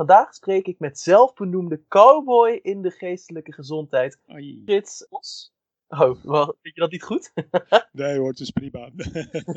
[0.00, 4.18] Vandaag spreek ik met zelfbenoemde cowboy in de geestelijke gezondheid.
[4.64, 5.52] Frits Os.
[5.88, 7.32] Oh, wel, vind je dat niet goed?
[7.92, 8.86] Nee hoor, het is prima.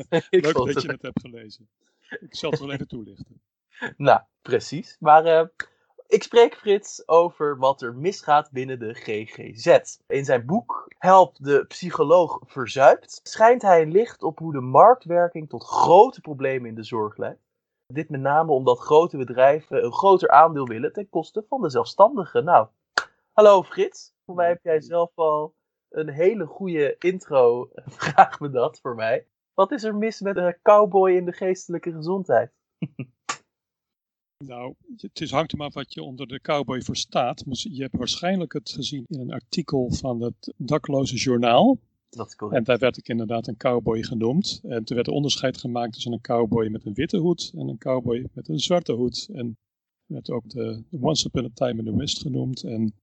[0.30, 1.68] Ik Leuk dat het- je het hebt gelezen.
[2.20, 3.40] Ik zal het wel even toelichten.
[3.96, 4.96] Nou, precies.
[5.00, 5.46] Maar eh,
[6.06, 9.96] ik spreek Frits over wat er misgaat binnen de GGZ.
[10.06, 15.64] In zijn boek Help de psycholoog verzuipt schijnt hij licht op hoe de marktwerking tot
[15.64, 17.42] grote problemen in de zorg leidt.
[17.94, 22.44] Dit met name omdat grote bedrijven een groter aandeel willen ten koste van de zelfstandigen.
[22.44, 22.68] Nou,
[23.32, 24.14] hallo Frits.
[24.24, 25.54] Voor mij heb jij zelf al
[25.90, 27.70] een hele goede intro.
[28.02, 29.26] Vraag me dat voor mij.
[29.54, 32.52] Wat is er mis met een cowboy in de geestelijke gezondheid?
[34.44, 37.46] Nou, het is, hangt er maar af wat je onder de cowboy verstaat.
[37.46, 41.78] Maar Je hebt waarschijnlijk het gezien in een artikel van het Dakloze Journaal.
[42.16, 42.58] Dat is correct.
[42.58, 44.60] En daar werd ik inderdaad een cowboy genoemd.
[44.62, 47.78] En toen werd er onderscheid gemaakt tussen een cowboy met een witte hoed en een
[47.78, 49.28] cowboy met een zwarte hoed.
[49.32, 49.56] En
[50.06, 52.62] werd ook de, de Once Upon a Time in the West genoemd.
[52.62, 52.94] En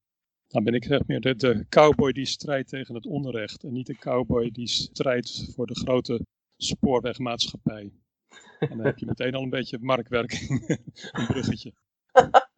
[0.46, 3.64] dan ben ik zeg meer de, de cowboy die strijdt tegen het onrecht.
[3.64, 6.26] En niet de cowboy die strijdt voor de grote
[6.56, 7.92] spoorwegmaatschappij.
[8.58, 10.50] En dan heb je meteen al een beetje marktwerking,
[11.12, 11.72] een bruggetje.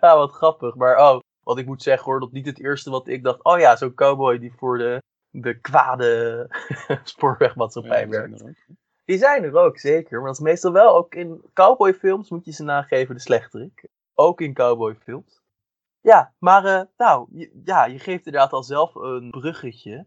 [0.00, 0.74] Ja, wat grappig.
[0.74, 3.44] Maar oh, wat ik moet zeggen hoor, dat niet het eerste wat ik dacht.
[3.44, 5.02] Oh ja, zo'n cowboy die voor de,
[5.42, 6.46] de kwade
[7.04, 8.40] spoorwegmaatschappij Ja, die zijn werkt.
[8.40, 8.76] er ook.
[9.04, 10.18] Die zijn er ook, zeker.
[10.18, 13.88] Maar dat is meestal wel ook in cowboyfilms, moet je ze nageven, de slechterik.
[14.14, 15.40] Ook in cowboyfilms.
[16.00, 20.06] Ja, maar eh, nou, je, ja, je geeft inderdaad al zelf een bruggetje.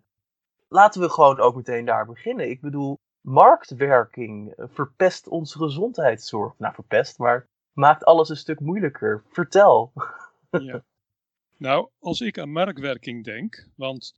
[0.68, 2.50] Laten we gewoon ook meteen daar beginnen.
[2.50, 6.54] Ik bedoel, marktwerking eh, verpest onze gezondheidszorg.
[6.58, 9.24] Nou, verpest, maar maakt alles een stuk moeilijker.
[9.30, 9.92] Vertel.
[10.52, 10.84] Ja.
[11.58, 14.14] Nou, als ik aan marktwerking denk, want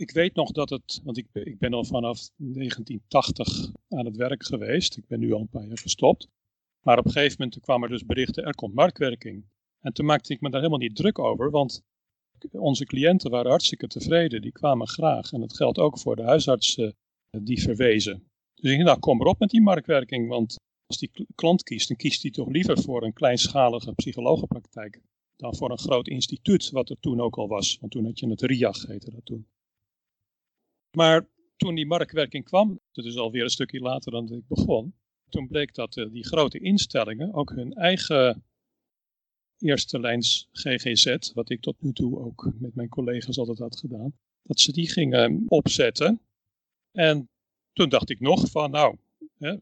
[0.00, 4.44] ik weet nog dat het, want ik, ik ben al vanaf 1980 aan het werk
[4.44, 4.96] geweest.
[4.96, 6.28] Ik ben nu al een paar jaar gestopt.
[6.84, 9.44] Maar op een gegeven moment kwamen er dus berichten, er komt marktwerking.
[9.80, 11.82] En toen maakte ik me daar helemaal niet druk over, want
[12.50, 14.42] onze cliënten waren hartstikke tevreden.
[14.42, 15.32] Die kwamen graag.
[15.32, 16.96] En dat geldt ook voor de huisartsen
[17.30, 18.30] eh, die verwezen.
[18.54, 20.56] Dus ik dacht, nou kom erop met die marktwerking, want
[20.86, 25.00] als die kl- klant kiest, dan kiest hij toch liever voor een kleinschalige psychologenpraktijk
[25.36, 27.78] dan voor een groot instituut, wat er toen ook al was.
[27.80, 29.46] Want toen had je het RIAG, heette dat toen.
[30.90, 34.94] Maar toen die marktwerking kwam, dat is alweer een stukje later dan ik begon,
[35.28, 38.44] toen bleek dat eh, die grote instellingen ook hun eigen
[39.58, 44.12] eerste lijns GGZ, wat ik tot nu toe ook met mijn collega's altijd had gedaan,
[44.42, 46.20] dat ze die gingen opzetten.
[46.92, 47.28] En
[47.72, 48.96] toen dacht ik nog van, nou,
[49.38, 49.56] hè,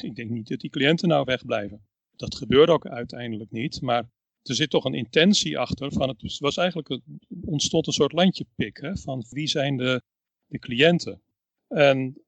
[0.00, 1.86] ik denk niet dat die cliënten nou wegblijven.
[2.16, 4.10] Dat gebeurde ook uiteindelijk niet, maar
[4.42, 5.92] er zit toch een intentie achter.
[5.92, 7.00] Van het was eigenlijk
[7.40, 10.02] ontstond een soort landjepik hè, van wie zijn de,
[10.46, 11.20] de cliënten.
[11.68, 12.22] En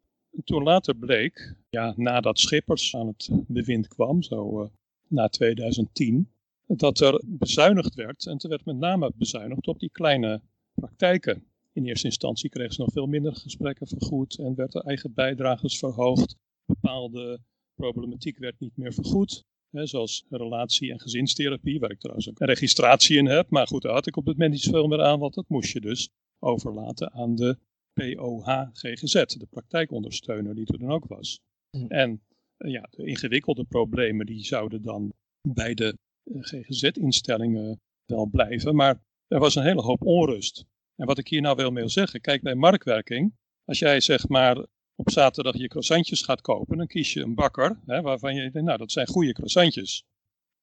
[0.44, 4.68] toen later bleek, ja, nadat Schippers aan het bewind kwam, zo eh,
[5.08, 6.30] na 2010,
[6.66, 8.26] dat er bezuinigd werd.
[8.26, 10.40] En er werd met name bezuinigd op die kleine
[10.74, 11.44] praktijken.
[11.72, 15.78] In eerste instantie kregen ze nog veel minder gesprekken vergoed en werd de eigen bijdrages
[15.78, 16.36] verhoogd.
[16.64, 17.40] Bepaalde
[17.74, 19.44] problematiek werd niet meer vergoed.
[19.70, 23.50] Zoals relatie- en gezinstherapie, waar ik trouwens ook een registratie in heb.
[23.50, 25.72] Maar goed, daar had ik op het moment niet zoveel meer aan, want dat moest
[25.72, 26.08] je dus
[26.38, 27.58] overlaten aan de
[27.98, 31.40] POH-GGZ, de praktijkondersteuner die er dan ook was.
[31.88, 32.22] En
[32.56, 39.02] eh, ja, de ingewikkelde problemen die zouden dan bij de eh, GGZ-instellingen wel blijven, maar
[39.26, 40.64] er was een hele hoop onrust.
[40.96, 44.66] En wat ik hier nou wil mee zeggen, kijk bij marktwerking, als jij zeg maar
[44.94, 48.66] op zaterdag je croissantjes gaat kopen, dan kies je een bakker hè, waarvan je denkt,
[48.68, 50.04] nou dat zijn goede croissantjes.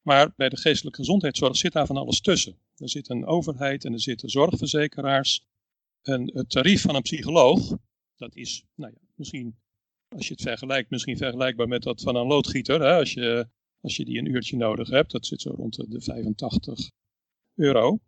[0.01, 2.57] Maar bij de geestelijke gezondheidszorg zit daar van alles tussen.
[2.75, 5.45] Er zit een overheid en er zitten zorgverzekeraars.
[6.07, 7.78] En het tarief van een psycholoog,
[8.16, 9.56] dat is, nou ja, misschien,
[10.07, 12.81] als je het vergelijkt, misschien vergelijkbaar met dat van een loodgieter.
[12.81, 13.50] Hè, als, je,
[13.81, 16.92] als je die een uurtje nodig hebt, dat zit zo rond de, de 85
[17.56, 18.00] euro.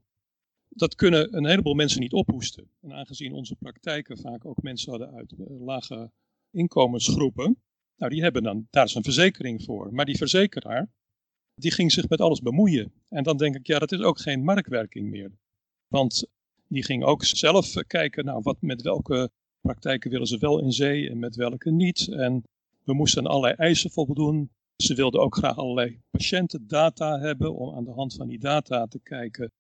[0.70, 2.72] Dat kunnen een heleboel mensen niet ophoesten.
[2.82, 6.12] En aangezien onze praktijken vaak ook mensen hadden uit eh, lage
[6.52, 7.62] inkomensgroepen,
[7.96, 9.94] nou die hebben dan, daar is een verzekering voor.
[9.94, 10.92] Maar die verzekeraar,
[11.54, 12.94] die ging zich met alles bemoeien.
[13.10, 15.32] En dan denk ik, ja, dat is ook geen marktwerking meer.
[15.88, 16.30] Want
[16.68, 19.30] die ging ook zelf eh, kijken, nou, wat, met welke
[19.62, 22.08] praktijken willen ze wel in zee en met welke niet.
[22.08, 22.44] En
[22.84, 24.50] we moesten aan allerlei eisen voldoen.
[24.75, 29.00] Ze wilden ook graag allerlei patiëntendata hebben om aan de hand van die data te
[29.00, 29.52] kijken,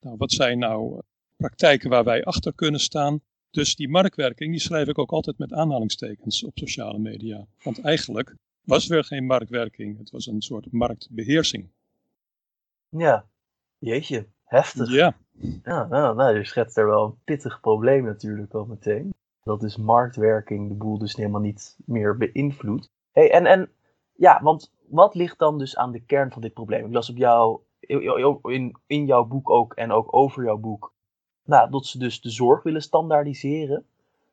[0.00, 0.98] nou, wat zijn nou eh,
[1.36, 3.20] praktijken waar wij achter kunnen staan.
[3.50, 7.46] Dus die marktwerking, die schrijf ik ook altijd met aanhalingstekens op sociale media.
[7.62, 11.70] Want eigenlijk was er geen marktwerking, het was een soort marktbeheersing.
[12.88, 13.26] Ja,
[13.78, 14.92] jeetje, heftig.
[14.92, 15.16] Ja.
[15.64, 19.14] Ja, nou, nou, je schetst er wel een pittig probleem natuurlijk al meteen.
[19.42, 22.90] Dat dus marktwerking de boel dus helemaal niet meer beïnvloedt.
[23.12, 23.70] Hey, en, en
[24.12, 26.86] ja, want wat ligt dan dus aan de kern van dit probleem?
[26.86, 30.92] Ik las op jou, in, in jouw boek ook en ook over jouw boek,
[31.44, 33.86] nou, dat ze dus de zorg willen standaardiseren.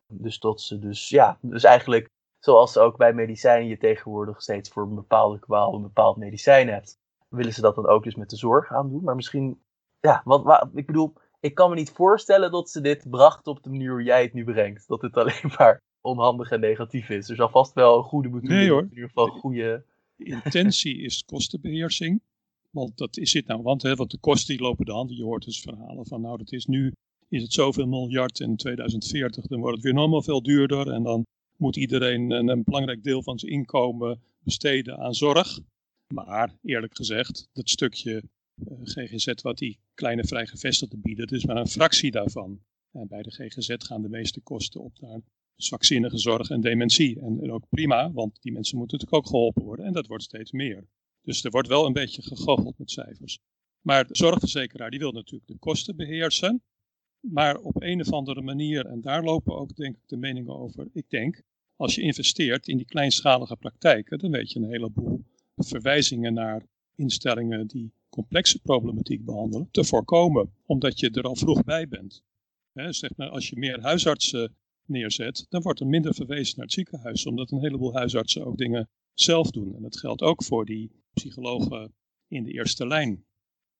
[0.07, 2.09] Dus dat ze dus, ja, dus eigenlijk
[2.39, 6.99] zoals ook bij medicijnen je tegenwoordig steeds voor een bepaalde kwaal een bepaald medicijn hebt,
[7.27, 9.03] willen ze dat dan ook dus met de zorg aan doen.
[9.03, 9.61] Maar misschien,
[9.99, 13.63] ja, wat, wat, ik bedoel, ik kan me niet voorstellen dat ze dit bracht op
[13.63, 14.87] de manier hoe jij het nu brengt.
[14.87, 17.29] Dat het alleen maar onhandig en negatief is.
[17.29, 18.81] Er zal vast wel een goede bedoeling, nee, hoor.
[18.81, 19.85] in ieder geval goede...
[20.15, 22.21] De intentie is kostenbeheersing.
[22.69, 25.17] Want dat is het nou, want, hè, want de kosten die lopen de hand.
[25.17, 26.93] Je hoort dus verhalen van, nou, dat is nu
[27.29, 30.91] is het zoveel miljard in 2040, dan wordt het weer normaal veel duurder.
[30.91, 31.25] En dan
[31.57, 35.59] moet iedereen een, een belangrijk deel van zijn inkomen besteden aan zorg.
[36.13, 38.23] Maar eerlijk gezegd, dat stukje
[38.83, 42.61] GGZ wat die kleine vrijgevestigden bieden, dat is maar een fractie daarvan.
[42.91, 45.21] En bij de GGZ gaan de meeste kosten op naar
[45.55, 47.19] zwakzinnige zorg en dementie.
[47.19, 49.85] En, en, ook prima, want die mensen moeten natuurlijk ook geholpen worden.
[49.85, 50.87] En dat wordt steeds meer.
[51.21, 53.39] Dus er wordt wel een beetje gegoocheld met cijfers.
[53.81, 56.63] Maar de zorgverzekeraar die wil natuurlijk de kosten beheersen.
[57.19, 60.87] Maar op een of andere manier, en daar lopen ook denk ik de meningen over.
[60.93, 61.41] Ik denk,
[61.75, 65.25] als je investeert in die kleinschalige praktijken, dan weet je een heleboel
[65.55, 66.67] verwijzingen naar
[66.99, 72.23] instellingen die complexe problematiek behandelen, te voorkomen, omdat je er al vroeg bij bent.
[72.73, 74.55] zeg maar, als je meer huisartsen
[74.85, 78.89] neerzet, dan wordt er minder verwezen naar het ziekenhuis, omdat een heleboel huisartsen ook dingen
[79.13, 79.75] zelf doen.
[79.75, 81.93] En dat geldt ook voor die psychologen
[82.27, 83.25] in de eerste lijn.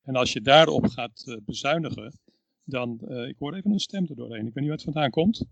[0.02, 2.20] En als je daarop gaat uh, bezuinigen,
[2.64, 4.48] dan, uh, ik hoor even een stem er doorheen.
[4.48, 5.46] Ik weet niet waar het vandaan komt.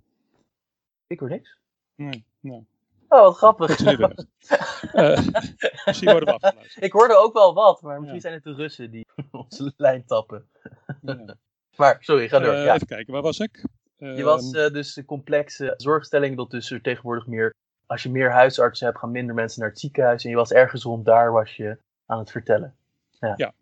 [1.08, 1.58] Ik hoor niks.
[1.96, 2.63] Nee, nou.
[3.09, 3.80] Oh, wat grappig.
[3.80, 3.86] uh,
[5.86, 6.83] misschien worden we afgeluisterd.
[6.83, 10.50] Ik hoorde ook wel wat, maar misschien zijn het de Russen die onze lijn tappen.
[11.01, 11.36] ja.
[11.75, 12.54] Maar, sorry, ga door.
[12.54, 12.74] Uh, ja.
[12.74, 13.65] Even kijken, waar was ik?
[13.98, 17.54] je was uh, dus de complexe zorgstelling dat dus er tegenwoordig meer,
[17.86, 20.24] als je meer huisartsen hebt, gaan minder mensen naar het ziekenhuis.
[20.24, 22.75] En je was ergens rond daar, was je aan het vertellen.
[23.19, 23.33] Ja.
[23.36, 23.53] ja.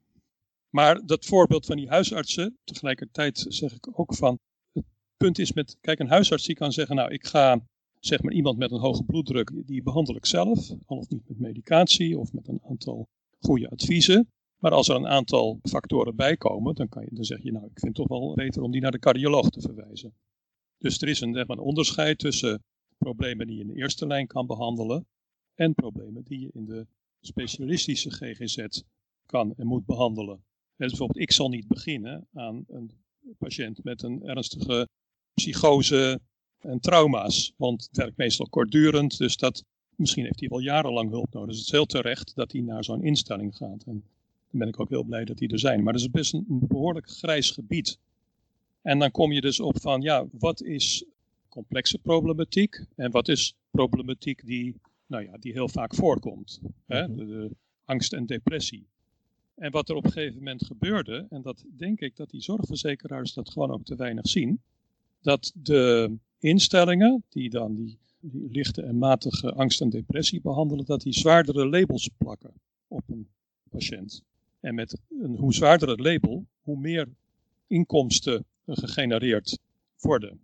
[0.70, 4.40] Maar dat voorbeeld van die huisartsen, tegelijkertijd zeg ik ook van,
[4.74, 4.86] het
[5.18, 7.60] punt is met, kijk, een huisarts die kan zeggen, nou, ik ga
[8.06, 11.40] zeg maar iemand met een hoge bloeddruk, die behandel ik zelf, al of niet met
[11.40, 13.08] medicatie of met een aantal
[13.40, 14.30] goede adviezen.
[14.60, 17.80] Maar als er een aantal factoren bijkomen, dan, kan je, dan zeg je, nou, ik
[17.80, 20.14] vind het toch wel beter om die naar de cardioloog te verwijzen.
[20.78, 22.64] Dus er is een, zeg maar, onderscheid tussen
[22.98, 25.08] problemen die je in de eerste lijn kan behandelen
[25.54, 26.88] en problemen die je in de
[27.22, 28.66] specialistische GGZ
[29.26, 30.44] kan en moet behandelen.
[30.76, 32.92] Dus bijvoorbeeld, ik zal niet beginnen aan een
[33.38, 34.88] patiënt met een ernstige
[35.34, 36.22] psychose
[36.66, 37.54] en trauma's.
[37.58, 39.64] Want het werkt meestal kortdurend, dus dat,
[39.96, 41.50] misschien heeft hij wel jarenlang hulp nodig.
[41.50, 43.84] Dus het is heel terecht dat hij naar zo'n instelling gaat.
[43.84, 44.04] En
[44.50, 45.84] dan ben ik ook heel blij dat die er zijn.
[45.84, 48.00] Maar dat is best een, behoorlijk grijs gebied.
[48.82, 51.06] En dan kom je dus op van, ja, wat is
[51.50, 54.76] complexe problematiek en wat is problematiek die,
[55.08, 56.60] nou ja, die heel vaak voorkomt.
[56.86, 57.08] Hè?
[57.08, 57.16] Mhm.
[57.16, 58.88] de angst en depressie.
[59.56, 63.34] En wat er op een gegeven moment gebeurde, en dat denk ik dat die zorgverzekeraars
[63.34, 64.62] dat gewoon ook te weinig zien,
[65.22, 67.98] dat de instellingen die dan die,
[68.52, 72.54] lichte en matige angst en depressie behandelen, dat die zwaardere labels plakken
[72.88, 73.28] op een
[73.70, 74.24] patiënt.
[74.60, 77.08] En met een hoe zwaarder het label, hoe meer
[77.68, 79.60] inkomsten gegenereerd
[80.00, 80.40] worden.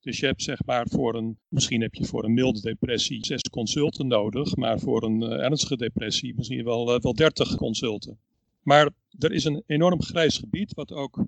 [0.00, 3.42] Dus je hebt zeg maar voor een, misschien heb je voor een milde depressie zes
[3.42, 8.18] consulten nodig, maar voor een uh, ernstige depressie misschien wel, uh, wel dertig consulten.
[8.62, 11.24] Maar er is een enorm grijs gebied, wat ook,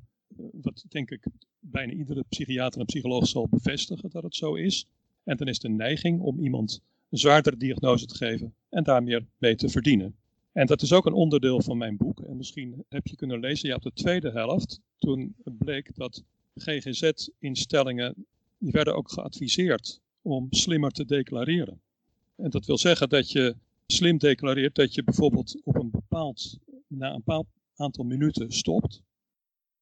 [0.53, 1.27] wat denk ik
[1.61, 4.87] bijna iedere psychiater en psycholoog zal bevestigen dat het zo is.
[5.25, 9.27] En dan is de neiging om iemand een zwaardere diagnose te geven en daar meer
[9.39, 10.15] mee te verdienen.
[10.53, 12.21] En dat is ook een onderdeel van mijn boek.
[12.21, 16.23] En misschien heb je kunnen lezen, ja, op de tweede helft, toen bleek dat
[16.55, 18.27] GGZ-instellingen,
[18.59, 21.81] die werden ook geadviseerd om slimmer te declareren.
[22.37, 27.09] En dat wil zeggen dat je slim declareert dat je bijvoorbeeld op een bepaald, na
[27.09, 29.03] een bepaald aantal minuten stopt.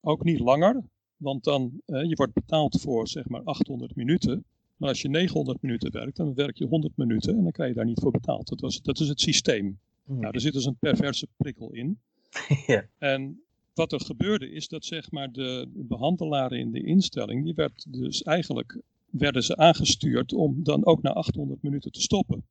[0.06, 0.82] Ook niet langer,
[1.16, 4.44] want dan, eh, je wordt betaald voor zeg maar 800 minuten.
[4.76, 7.74] Maar als je 900 minuten werkt, dan werk je 100 minuten en dan krijg je
[7.74, 8.48] daar niet voor betaald.
[8.48, 9.78] Dat, was, dat is het systeem.
[10.04, 10.20] Hmm.
[10.20, 11.98] Nou, er zit dus een perverse prikkel in.
[12.66, 12.84] ja.
[12.98, 13.42] En
[13.74, 18.22] wat er gebeurde is dat zeg maar de behandelaren in de instelling, die werd dus
[18.22, 18.80] eigenlijk
[19.10, 22.44] werden ze aangestuurd om dan ook na 800 minuten te stoppen.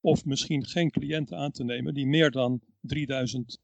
[0.00, 3.58] Of misschien geen cliënten aan te nemen die meer dan 3000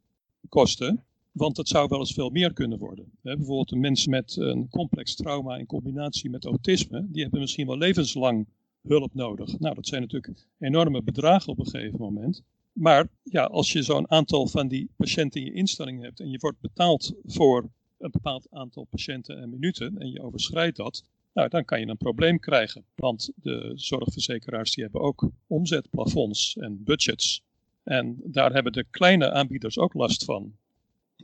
[0.48, 1.04] kosten.
[1.36, 3.12] Want het zou wel eens veel meer kunnen worden.
[3.22, 7.78] bijvoorbeeld een mens met een complex trauma in combinatie met autisme, die hebben misschien wel
[7.78, 8.46] levenslang
[8.82, 9.58] hulp nodig.
[9.58, 12.42] Nou, dat zijn natuurlijk enorme bedragen op een gegeven moment.
[12.72, 16.38] Maar ja, als je zo'n aantal van die patiënten in je instelling hebt en je
[16.38, 21.64] wordt betaald voor een bepaald aantal patiënten en minuten en je overschrijdt dat, nou, dan
[21.64, 22.84] kan je een probleem krijgen.
[22.94, 27.42] Want de zorgverzekeraars die hebben ook omzetplafonds en budgets.
[27.82, 30.52] En daar hebben de kleine aanbieders ook last van.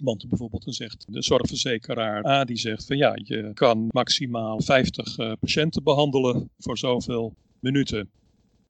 [0.01, 5.19] Want bijvoorbeeld dan zegt de zorgverzekeraar A, die zegt van ja, je kan maximaal 50
[5.19, 8.11] uh, eh, patiënten behandelen voor zoveel minuten.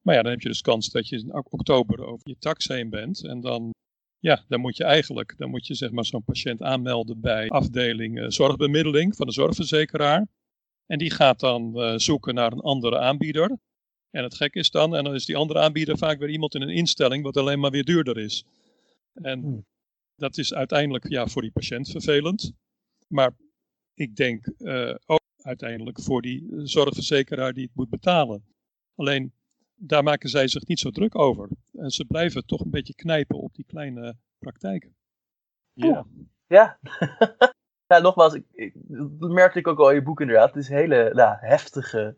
[0.02, 2.90] Maar ja, dan heb je dus kans dat je in oktober over je tax heen
[2.90, 3.24] bent.
[3.24, 3.74] En dan,
[4.18, 8.18] ja, dan moet je eigenlijk, dan moet je zeg maar zo'n patiënt aanmelden bij afdeling
[8.18, 10.26] uh, zorgbemiddeling van de zorgverzekeraar.
[10.86, 13.58] En die gaat dan uh, zoeken naar een andere aanbieder.
[14.10, 16.62] En het gek is dan, en dan is die andere aanbieder vaak weer iemand in
[16.62, 18.44] een instelling wat alleen maar weer duurder is.
[19.14, 19.64] En hmm.
[20.16, 22.52] Dat is uiteindelijk ja, voor die patiënt vervelend.
[23.08, 23.32] Maar
[23.94, 28.44] ik denk uh, ook uiteindelijk voor die zorgverzekeraar die het moet betalen.
[28.94, 29.32] Alleen
[29.74, 31.48] daar maken zij zich niet zo druk over.
[31.72, 34.96] En ze blijven toch een beetje knijpen op die kleine praktijken.
[35.72, 36.06] Ja.
[36.46, 36.78] Ja.
[37.92, 38.74] ja, nogmaals, ik, ik,
[39.20, 40.54] dat merkte ik ook al in je boek inderdaad.
[40.54, 42.16] Het is hele nou, heftige,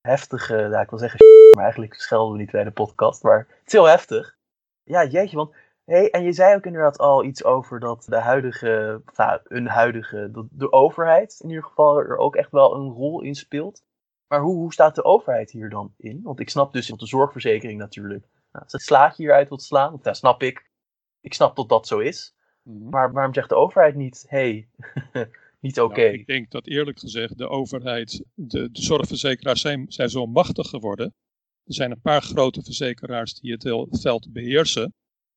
[0.00, 1.20] heftige, nou, ik wil zeggen
[1.54, 4.36] maar eigenlijk schelden we niet bij de podcast, maar het is heel heftig.
[4.82, 9.02] Ja, jeetje, want Hey, en je zei ook inderdaad al iets over dat de huidige,
[9.16, 13.22] nou, een huidige, de, de, overheid in ieder geval er ook echt wel een rol
[13.22, 13.84] in speelt.
[14.26, 16.20] Maar hoe, hoe staat de overheid hier dan in?
[16.22, 18.24] Want ik snap dus, de zorgverzekering natuurlijk.
[18.52, 20.70] Nou, het slaatje hieruit wilt slaan, want dat snap ik.
[21.20, 22.34] Ik snap dat dat zo is.
[22.62, 22.88] Mhm.
[22.88, 24.68] Maar waarom zegt de overheid niet, hey,
[25.60, 26.00] niet oké?
[26.00, 30.68] Nou, ik denk dat eerlijk gezegd de overheid, de, de zorgverzekeraars zijn, zijn zo machtig
[30.68, 31.14] geworden.
[31.64, 34.94] Er zijn een paar grote verzekeraars die het heel veld beheersen.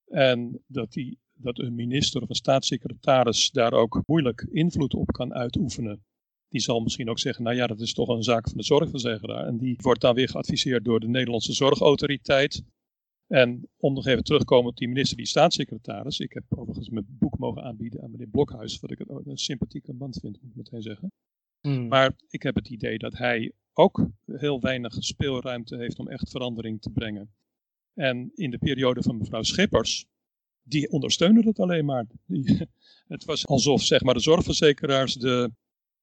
[0.08, 5.34] En dat, die, dat een minister of een staatssecretaris daar ook moeilijk invloed op kan
[5.34, 6.06] uitoefenen.
[6.50, 9.48] Die zal misschien ook zeggen, nou ja, dat is toch een zaak van de zorgverzekeraar.
[9.48, 12.64] En die wordt dan weer geadviseerd door de Nederlandse Zorgautoriteit.
[13.28, 16.20] En om nog even terug te komen op die minister, die staatssecretaris.
[16.20, 20.14] Ik heb overigens mijn boek mogen aanbieden aan meneer Blokhuis, wat ik een sympathieke man
[20.14, 21.12] vind, moet ik meteen zeggen.
[21.62, 21.88] Hmm.
[21.88, 26.82] Maar ik heb het idee dat hij ook heel weinig speelruimte heeft om echt verandering
[26.82, 27.32] te brengen.
[27.98, 30.06] En in de periode van mevrouw Schippers,
[30.64, 32.06] die ondersteunde het alleen maar.
[32.26, 32.68] Die,
[33.08, 35.52] het was alsof zeg maar, de zorgverzekeraars de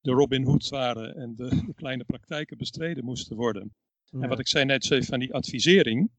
[0.05, 3.75] de Robin Hoods waren en de, de kleine praktijken bestreden moesten worden.
[4.11, 6.11] En wat ik zei net zei van die advisering,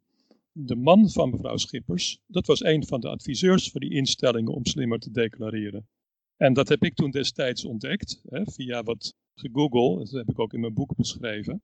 [0.51, 4.65] de man van mevrouw Schippers, dat was een van de adviseurs voor die instellingen om
[4.65, 5.87] slimmer te declareren.
[6.37, 10.53] En dat heb ik toen destijds ontdekt, hè, via wat gegoogeld, dat heb ik ook
[10.53, 11.61] in mijn boek beschreven.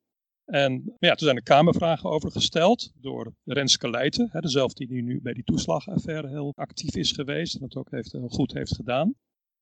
[0.51, 5.21] En ja, toen zijn er kamervragen over gesteld door Renske Leijten, hè, dezelfde die nu
[5.21, 9.15] bij die toeslagaffaire heel actief is geweest en dat ook heeft, heel goed heeft gedaan.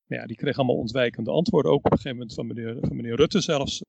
[0.05, 3.15] Maar ja, die kreeg allemaal ontwijkende antwoorden, ook op een gegeven moment van meneer, meneer
[3.15, 3.83] Rutte zelfs.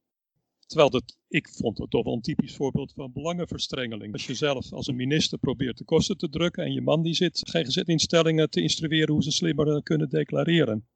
[0.66, 4.12] Terwijl dat, ik vond het toch wel een typisch voorbeeld van belangenverstrengeling.
[4.12, 7.14] Als je zelf als een minister probeert de kosten te drukken en je man die
[7.14, 10.86] zit GGZ-instellingen te instrueren hoe ze slimmer eh, kunnen declareren.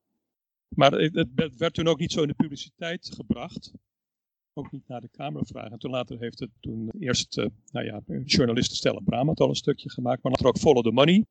[0.69, 3.73] Maar het, werd toen ook niet zo in de publiciteit gebracht.
[4.57, 5.73] Ook niet naar de Kamervragen.
[5.73, 9.49] En toen later heeft het toen eerst, uh, nou ja, journalisten stellen Bram had al
[9.49, 11.25] een stukje gemaakt, maar later ook Follow the Money.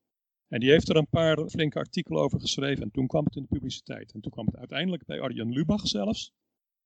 [0.48, 2.84] En die heeft er een paar flinke artikelen over geschreven.
[2.84, 4.14] En toen kwam het in de publiciteit.
[4.14, 6.32] En toen kwam het uiteindelijk bij Arjen Lubach zelfs.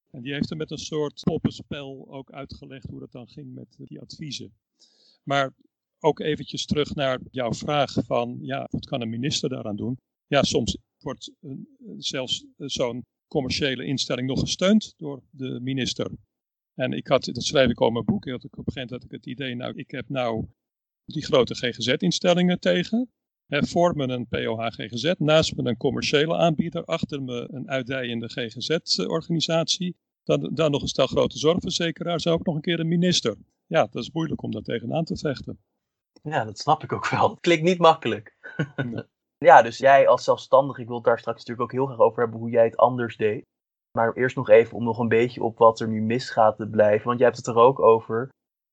[0.09, 3.75] En die heeft er met een soort poppenspel ook uitgelegd hoe dat dan ging met
[3.77, 4.53] die adviezen.
[5.23, 5.53] Maar
[5.99, 9.97] ook eventjes terug naar jouw vraag van, ja, wat kan een minister daaraan doen?
[10.27, 11.31] Ja, soms wordt
[11.97, 16.11] zelfs zo'n commerciële instelling nog gesteund door de minister.
[16.73, 18.81] En ik had, dat schrijf ik al in mijn boek, had ik op een gegeven
[18.81, 20.45] moment had ik het idee, nou, ik heb nou
[21.05, 23.11] die grote GGZ-instellingen tegen
[23.49, 30.49] voor me een POH-GGZ, naast me een commerciële aanbieder, achter me een uitdijende GGZ-organisatie, dan,
[30.53, 33.35] dan nog een stel grote zorgverzekeraars en ook nog een keer een minister.
[33.65, 35.59] Ja, dat is moeilijk om daar tegenaan te vechten.
[36.23, 37.35] Ja, dat snap ik ook wel.
[37.35, 38.37] Klinkt niet makkelijk.
[39.37, 42.21] Ja, dus jij als zelfstandig, ik wil het daar straks natuurlijk ook heel graag over
[42.21, 43.45] hebben hoe jij het anders deed.
[43.91, 47.05] Maar eerst nog even om nog een beetje op wat er nu misgaat te blijven.
[47.05, 48.29] Want jij hebt het er ook over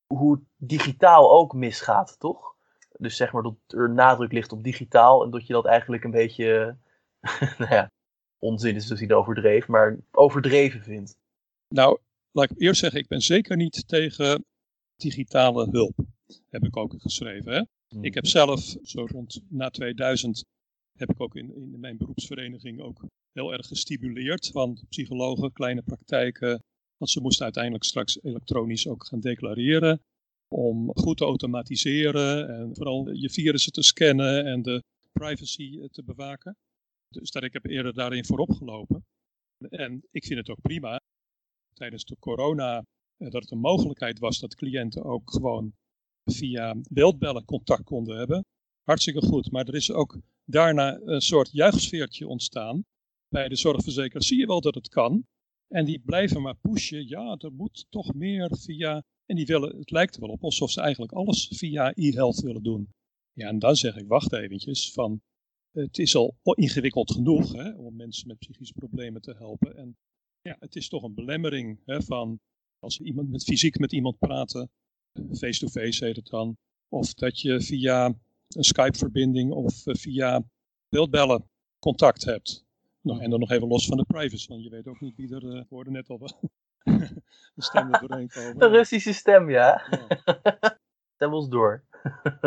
[0.07, 2.55] hoe digitaal ook misgaat, toch?
[2.99, 6.11] Dus zeg maar dat er nadruk ligt op digitaal en dat je dat eigenlijk een
[6.11, 6.77] beetje,
[7.59, 7.91] nou ja,
[8.39, 11.17] onzin is niet overdreven, maar overdreven vindt.
[11.69, 11.99] Nou,
[12.31, 14.45] laat ik eerst zeggen, ik ben zeker niet tegen
[14.97, 15.95] digitale hulp.
[16.49, 17.53] Heb ik ook geschreven.
[17.53, 17.63] Hè?
[18.01, 18.33] Ik heb mhm.
[18.33, 20.45] zelf, zo rond na 2000,
[20.99, 26.63] heb ik ook in, in mijn beroepsvereniging ook heel erg gestimuleerd van psychologen, kleine praktijken.
[26.97, 30.01] Want ze moesten uiteindelijk straks elektronisch ook gaan declareren
[30.49, 34.83] om goed te automatiseren en vooral je virussen te scannen en de
[35.13, 36.57] privacy te bewaken.
[37.09, 39.05] Dus dat ik heb eerder daarin voorop gelopen.
[39.69, 41.01] En ik vind het ook prima.
[41.73, 42.85] Tijdens de corona
[43.17, 45.73] eh, dat het een mogelijkheid was dat cliënten ook gewoon
[46.25, 48.47] via beeldbellen contact konden hebben.
[48.83, 49.51] Hartstikke goed.
[49.51, 52.85] Maar er is ook daarna een soort juichsfeertje ontstaan.
[53.29, 55.27] Bij de zorgverzekeraars zie je wel dat het kan.
[55.69, 57.09] En die blijven maar pushen.
[57.09, 59.03] Ja, er moet toch meer via.
[59.27, 62.63] En die willen, het lijkt er wel op alsof ze eigenlijk alles via e-health willen
[62.63, 62.89] doen.
[63.33, 64.93] Ja, en dan zeg ik, wacht eventjes.
[64.93, 65.21] Van,
[65.73, 69.77] het is al ingewikkeld genoeg hè, om mensen met psychische problemen te helpen.
[69.77, 69.97] En
[70.41, 72.41] ja, het is toch een belemmering hè, van
[72.79, 74.71] als iemand met fysiek met iemand praten,
[75.33, 76.57] face-to-face heet het dan,
[76.89, 78.07] of dat je via
[78.49, 80.43] een Skype-verbinding of eh, via
[80.89, 82.65] beeldbellen contact hebt.
[83.01, 85.35] Nou, en dan nog even los van de privacy, want je weet ook niet wie
[85.35, 86.19] er, uh, hoorde net al
[87.55, 88.59] de stem er doorheen komen.
[88.59, 89.83] De Russische stem, ja.
[89.91, 90.79] ja.
[91.15, 91.85] Stem ons door.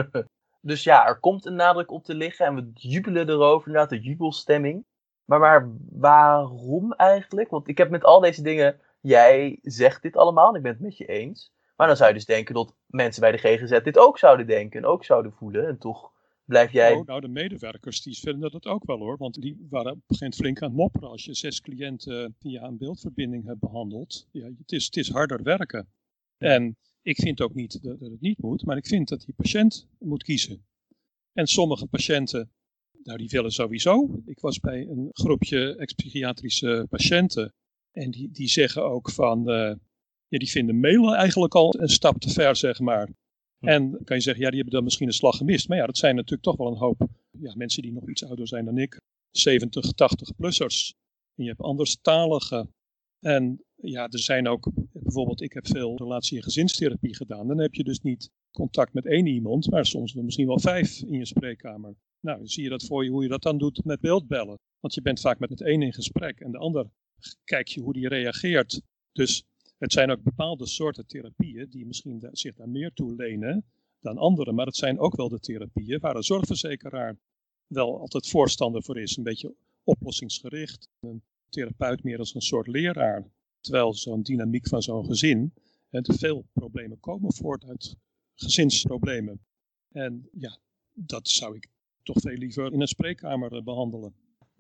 [0.62, 4.00] dus ja, er komt een nadruk op te liggen en we jubelen erover, inderdaad, de
[4.00, 4.86] jubelstemming.
[5.26, 7.50] Maar, maar waarom eigenlijk?
[7.50, 10.82] Want ik heb met al deze dingen, jij zegt dit allemaal en ik ben het
[10.82, 11.52] met je eens.
[11.78, 14.80] Maar dan zou je dus denken dat mensen bij de GGZ dit ook zouden denken
[14.80, 15.68] en ook zouden voelen.
[15.68, 16.12] En toch
[16.46, 16.94] blijf jij...
[16.94, 19.18] Oh, nou, de medewerkers die vinden dat ook wel hoor.
[19.18, 21.10] Want die waren op een gegeven moment flink aan het mopperen.
[21.10, 24.28] Als je zes cliënten via een beeldverbinding hebt behandeld.
[24.32, 25.92] Ja, het, is, het is harder werken.
[26.38, 28.66] En ik vind ook niet dat, het niet moet.
[28.66, 30.66] Maar ik vind dat die patiënt moet kiezen.
[31.34, 32.52] En sommige patiënten
[33.04, 34.22] nou, die willen sowieso.
[34.26, 37.54] Ik was bij een groepje ex-psychiatrische patiënten.
[37.92, 39.74] En die, die zeggen ook van, uh,
[40.28, 43.10] ja, die vinden mailen eigenlijk al een stap te ver, zeg maar.
[43.60, 43.68] Hm.
[43.68, 45.68] En kan je zeggen, ja, die hebben dan misschien een slag gemist.
[45.68, 47.08] Maar ja, dat zijn natuurlijk toch wel een hoop
[47.40, 49.02] ja, mensen die nog iets ouder zijn dan ik.
[49.32, 50.94] 70, 80-plussers.
[51.36, 52.70] En je hebt anderstalige.
[53.20, 57.48] En ja, er zijn ook, bijvoorbeeld, ik heb veel relatie- en gezinstherapie gedaan.
[57.48, 61.18] Dan heb je dus niet contact met één iemand, maar soms misschien wel vijf in
[61.18, 61.96] je spreekkamer.
[62.20, 64.60] Nou, zie je dat voor je hoe je dat dan doet met beeldbellen.
[64.80, 66.90] Want je bent vaak met het een in gesprek en de ander
[67.44, 68.82] kijk je hoe die reageert.
[69.12, 69.44] Dus
[69.78, 73.66] het zijn ook bepaalde soorten therapieën die misschien zich daar meer toe lenen
[74.00, 74.52] dan andere.
[74.52, 77.18] Maar het zijn ook wel de therapieën waar een zorgverzekeraar
[77.68, 79.18] wel altijd voorstander voor is.
[79.18, 80.90] Een beetje oplossingsgericht.
[81.00, 83.32] Een therapeut meer als een soort leraar.
[83.60, 85.54] Terwijl zo'n dynamiek van zo'n gezin.
[85.90, 87.96] En te veel problemen komen voort uit
[88.36, 89.40] gezinsproblemen.
[89.92, 90.60] En ja,
[90.94, 91.68] dat zou ik
[92.04, 94.16] toch veel liever in een spreekkamer eh, behandelen.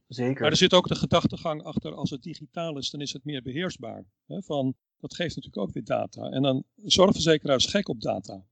[0.08, 0.42] Zeker.
[0.42, 3.42] Maar er zit ook de gedachtegang achter, als het digitaal is, dan is het meer
[3.42, 4.06] beheersbaar.
[4.26, 4.42] Hè?
[4.42, 6.30] Van, dat geeft natuurlijk ook weer data.
[6.30, 8.46] En dan zorgverzekeraars gek op data.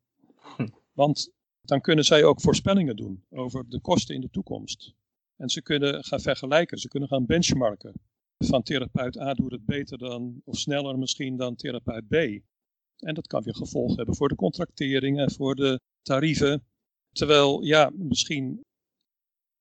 [0.94, 1.32] Want
[1.62, 4.94] dan kunnen zij ook voorspellingen doen over de kosten in de toekomst.
[5.36, 7.94] En ze kunnen gaan vergelijken, ze kunnen gaan benchmarken.
[8.38, 12.14] Van therapeut A doet het beter dan, of sneller misschien dan therapeut B.
[12.96, 16.66] En dat kan weer gevolgen hebben voor de contractering en voor de tarieven.
[17.12, 18.64] Terwijl, ja, misschien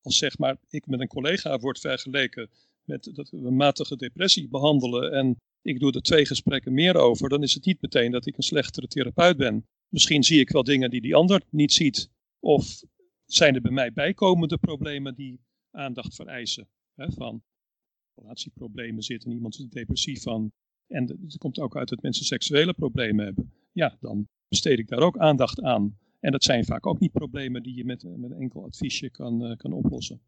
[0.03, 2.51] als zeg maar ik met een collega word vergeleken
[2.85, 7.43] met dat we matige depressie behandelen en ik doe er twee gesprekken meer over, dan
[7.43, 9.67] is het niet meteen dat ik een slechtere therapeut ben.
[9.89, 12.11] Misschien zie ik wel dingen die die ander niet ziet.
[12.39, 12.83] Of
[13.25, 16.69] zijn er bij mij bijkomende problemen die aandacht vereisen.
[16.95, 17.43] Hè, van
[18.15, 20.53] relatieproblemen zitten, iemand is depressief van.
[20.87, 23.53] En het komt ook uit dat mensen seksuele problemen hebben.
[23.73, 25.99] Ja, dan besteed ik daar ook aandacht aan.
[26.21, 29.51] En dat zijn vaak ook niet problemen die je met, met een enkel adviesje kan,
[29.51, 30.21] uh, kan oplossen.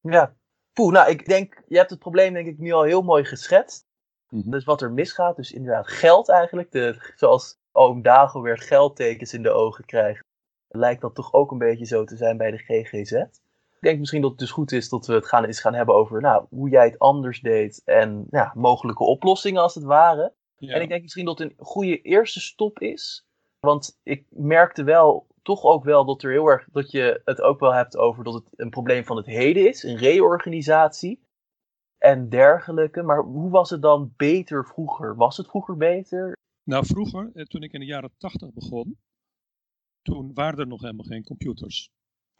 [0.00, 0.36] Ja.
[0.76, 3.86] Poeh, nou ik denk, je hebt het probleem denk ik nu al heel mooi geschetst.
[4.28, 6.72] Mm Dus wat er misgaat, dus inderdaad geld eigenlijk.
[6.72, 8.02] De, zoals oom
[8.42, 10.24] weer geldtekens in de ogen krijgt.
[10.68, 13.12] Lijkt dat toch ook een beetje zo te zijn bij de GGZ.
[13.12, 15.94] Ik denk misschien dat het dus goed is dat we het gaan, eens gaan hebben
[15.94, 17.82] over nou, hoe jij het anders deed.
[17.84, 20.32] En ja, mogelijke oplossingen als het ware.
[20.56, 20.74] Ja.
[20.74, 23.26] En ik denk misschien dat een goede eerste stop is
[23.60, 27.60] want ik merkte wel, toch ook wel, dat er heel erg, dat je het ook
[27.60, 31.20] wel hebt over dat het een probleem van het heden is, een reorganisatie
[31.98, 33.02] en dergelijke.
[33.02, 35.16] Maar hoe was het dan beter vroeger?
[35.16, 36.36] Was het vroeger beter?
[36.64, 38.98] Nou, vroeger, eh, toen ik in de jaren tachtig begon,
[40.02, 41.90] toen waren er nog helemaal geen computers.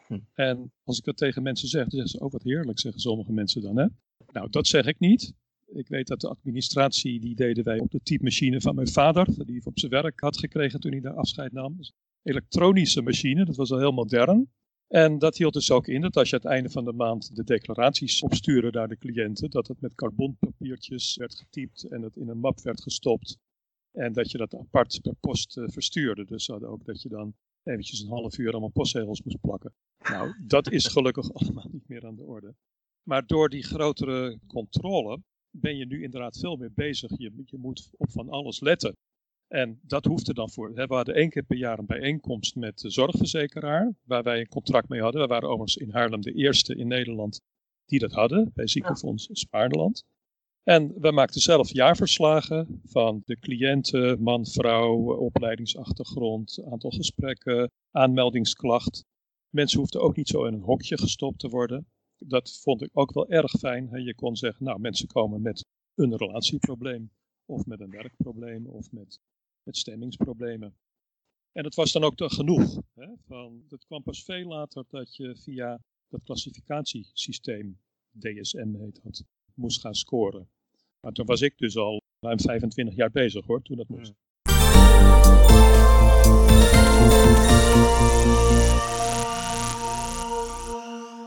[0.07, 0.19] Hm.
[0.35, 3.33] En als ik dat tegen mensen zeg, dan zeggen ze, oh wat heerlijk, zeggen sommige
[3.33, 3.77] mensen dan.
[3.77, 3.87] Hè?
[4.33, 5.33] Nou, dat zeg ik niet.
[5.67, 9.45] Ik weet dat de administratie, die deden wij op de typemachine van mijn vader, die
[9.47, 11.77] hij op zijn werk had gekregen toen hij daar afscheid nam.
[11.77, 11.93] Dus
[12.27, 14.51] elektronische machine, dat was al heel modern.
[14.87, 17.37] En dat hield dus ook in dat als je aan het einde van de maand
[17.37, 22.29] de declaraties opstuurde naar de cliënten, dat het met carbonpapiertjes werd getypt en dat in
[22.29, 23.39] een map werd gestopt.
[23.93, 26.25] En dat je dat apart per post uh, verstuurde.
[26.25, 29.75] Dus ook dat je dan eventjes een half uur allemaal postzegels moest plakken.
[29.99, 32.55] Nou, dat is gelukkig allemaal niet meer aan de orde.
[33.03, 37.11] Maar door die grotere controle ben je nu inderdaad veel meer bezig.
[37.17, 38.97] Je moet op van alles letten.
[39.49, 40.73] En dat hoefde dan voor.
[40.75, 44.89] We hadden één keer per jaar een bijeenkomst met de zorgverzekeraar, waar wij een contract
[44.89, 45.21] mee hadden.
[45.21, 47.41] We waren overigens in Haarlem de eerste in Nederland
[47.85, 50.05] die dat hadden, bij Ziekenfonds Spaarland.
[50.63, 59.05] En we maakten zelf jaarverslagen van de cliënten, man, vrouw, opleidingsachtergrond, aantal gesprekken, aanmeldingsklacht.
[59.49, 61.87] Mensen hoefden ook niet zo in een hokje gestopt te worden.
[62.19, 64.03] Dat vond ik ook wel erg fijn.
[64.05, 67.11] Je kon zeggen, nou, mensen komen met een relatieprobleem,
[67.45, 69.19] of met een werkprobleem, of met,
[69.67, 70.77] met stemmingsproblemen.
[71.53, 72.81] En dat was dan ook genoeg.
[72.95, 73.07] Hè?
[73.27, 77.79] Van, dat kwam pas veel later dat je via dat klassificatiesysteem,
[78.19, 79.25] DSM heet dat,
[79.55, 80.49] moest gaan scoren.
[81.01, 84.13] Maar toen was ik dus al ruim 25 jaar bezig hoor, toen dat moest.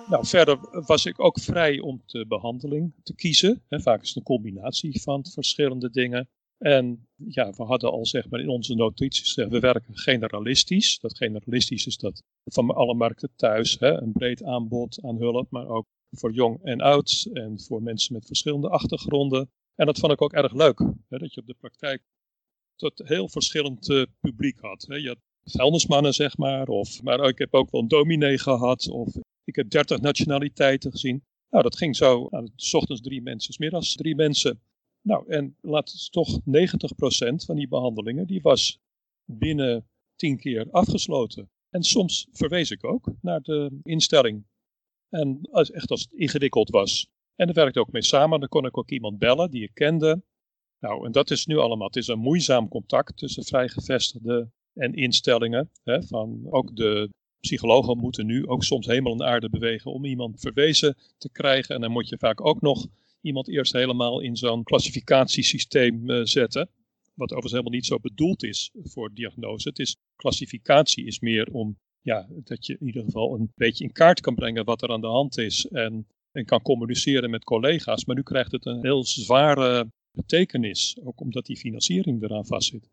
[0.09, 3.63] Nou, verder was ik ook vrij om de behandeling te kiezen.
[3.69, 6.29] vaak is het een combinatie van verschillende dingen.
[6.57, 10.99] En ja, we hadden al zeg maar in onze notities gezegd, we werken generalistisch.
[10.99, 15.67] Dat generalistisch is dat van alle markten thuis, hè, een breed aanbod aan hulp, maar
[15.67, 19.49] ook voor jong en oud en voor mensen met verschillende achtergronden.
[19.75, 22.01] En dat vond ik ook erg leuk, hè, dat je op de praktijk
[22.75, 24.85] tot heel verschillend uh, publiek had.
[24.87, 24.95] Hè.
[24.95, 29.15] Je had vuilnismannen, zeg maar, of, maar ik heb ook wel een dominee gehad, of
[29.43, 31.23] ik heb dertig nationaliteiten gezien.
[31.49, 34.61] Nou, dat ging zo, nou, s ochtends drie mensen, s middags drie mensen.
[35.01, 36.43] Nou, en laat toch 90%
[37.45, 38.79] van die behandelingen, die was
[39.25, 41.49] binnen tien keer afgesloten.
[41.69, 44.45] En soms verwees ik ook naar de instelling.
[45.09, 47.09] En als, echt als het ingewikkeld was.
[47.35, 48.39] En daar werkte ook mee samen.
[48.39, 50.23] Dan kon ik ook iemand bellen die ik kende.
[50.79, 51.87] Nou, en dat is nu allemaal.
[51.87, 55.71] Het is een moeizaam contact tussen vrijgevestigden en instellingen.
[55.83, 57.09] Hè, van ook de
[57.39, 61.75] psychologen moeten nu ook soms hemel en aarde bewegen om iemand verwezen te krijgen.
[61.75, 62.87] En dan moet je vaak ook nog
[63.21, 66.69] iemand eerst helemaal in zo'n klassificatiesysteem uh, zetten.
[67.13, 69.69] Wat overigens helemaal niet zo bedoeld is voor diagnose.
[69.69, 73.91] Het is, klassificatie is meer om ja, dat je in ieder geval een beetje in
[73.91, 75.65] kaart kan brengen wat er aan de hand is.
[75.65, 78.05] En, en kan communiceren met collega's.
[78.05, 80.97] Maar nu krijgt het een heel zware betekenis.
[81.03, 82.89] Ook omdat die financiering eraan vastzit.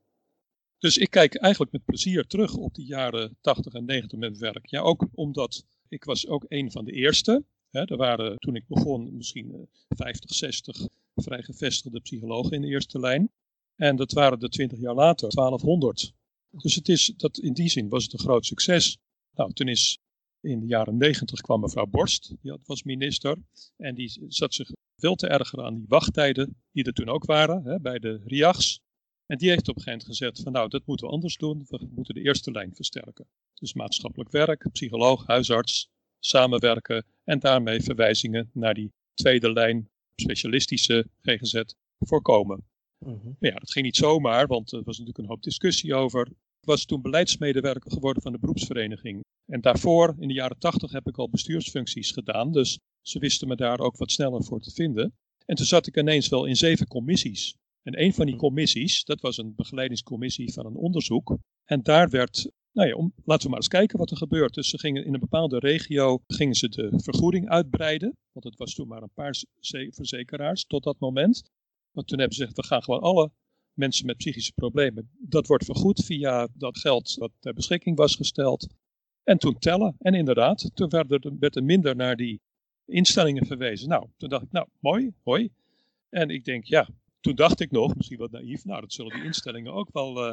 [0.78, 4.66] Dus ik kijk eigenlijk met plezier terug op die jaren 80 en 90 met werk.
[4.66, 7.44] Ja, ook omdat ik was ook een van de eerste.
[7.84, 13.30] Er waren toen ik begon misschien 50, 60 vrijgevestigde psychologen in de eerste lijn.
[13.74, 16.12] En dat waren er 20 jaar later 1200.
[16.50, 18.98] Dus het is, dat, in die zin was het een groot succes.
[19.34, 19.98] Nou, toen is
[20.40, 23.36] in de jaren 90 kwam mevrouw Borst, die was minister.
[23.76, 27.82] En die zat zich veel te erger aan die wachttijden die er toen ook waren
[27.82, 28.80] bij de RIAGs.
[29.26, 31.64] En die heeft op een gegeven moment gezegd van nou, dat moeten we anders doen.
[31.68, 33.26] We moeten de eerste lijn versterken.
[33.54, 39.88] Dus maatschappelijk werk, psycholoog, huisarts, samenwerken en daarmee verwijzingen naar die tweede lijn
[40.20, 41.62] specialistische GGZ
[41.98, 42.64] voorkomen.
[42.98, 43.28] Mhm.
[43.40, 46.26] ja, dat ging niet zomaar, want er was natuurlijk een hoop discussie over.
[46.60, 49.24] Ik was toen beleidsmedewerker geworden van de beroepsvereniging.
[49.46, 52.52] En daarvoor, in de jaren tachtig, heb ik al bestuursfuncties gedaan.
[52.52, 55.14] Dus ze wisten me daar ook wat sneller voor te vinden.
[55.44, 57.56] En toen zat ik ineens wel in zeven commissies.
[57.82, 61.38] En een van die commissies, dat was een begeleidingscommissie van een onderzoek.
[61.64, 64.54] En daar werd, nou ja, om, laten we maar eens kijken wat er gebeurt.
[64.54, 68.16] Dus ze gingen in een bepaalde regio, gingen ze de vergoeding uitbreiden.
[68.32, 69.34] Want het was toen maar een paar
[69.90, 71.50] verzekeraars tot dat moment.
[71.90, 73.30] Want toen hebben ze gezegd, we gaan gewoon alle
[73.72, 78.66] mensen met psychische problemen, dat wordt vergoed via dat geld dat ter beschikking was gesteld.
[79.24, 79.96] En toen tellen.
[79.98, 82.40] En inderdaad, toen werd er, werd er minder naar die
[82.84, 83.88] instellingen verwezen.
[83.88, 85.50] Nou, toen dacht ik, nou, mooi, hoi.
[86.08, 86.88] En ik denk, ja,
[87.20, 90.28] toen dacht ik nog, misschien wat naïef, nou dat zullen die instellingen ook wel.
[90.28, 90.32] Uh,